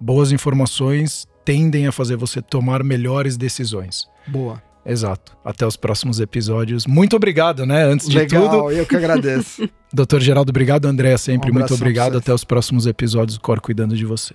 boas 0.00 0.32
informações 0.32 1.26
tendem 1.44 1.86
a 1.86 1.92
fazer 1.92 2.16
você 2.16 2.42
tomar 2.42 2.82
melhores 2.84 3.36
decisões. 3.36 4.06
Boa. 4.26 4.62
Exato. 4.84 5.36
Até 5.44 5.66
os 5.66 5.76
próximos 5.76 6.18
episódios. 6.20 6.86
Muito 6.86 7.14
obrigado, 7.16 7.66
né? 7.66 7.84
Antes 7.84 8.08
de 8.08 8.18
Legal, 8.18 8.48
tudo. 8.48 8.70
eu 8.70 8.86
que 8.86 8.96
agradeço. 8.96 9.68
Doutor 9.92 10.20
Geraldo, 10.20 10.50
obrigado. 10.50 10.86
Andréa, 10.86 11.18
sempre. 11.18 11.50
Um 11.50 11.54
muito 11.54 11.74
obrigado. 11.74 12.16
Até 12.16 12.32
os 12.32 12.44
próximos 12.44 12.86
episódios 12.86 13.36
Cor 13.36 13.60
Cuidando 13.60 13.96
de 13.96 14.06
Você. 14.06 14.34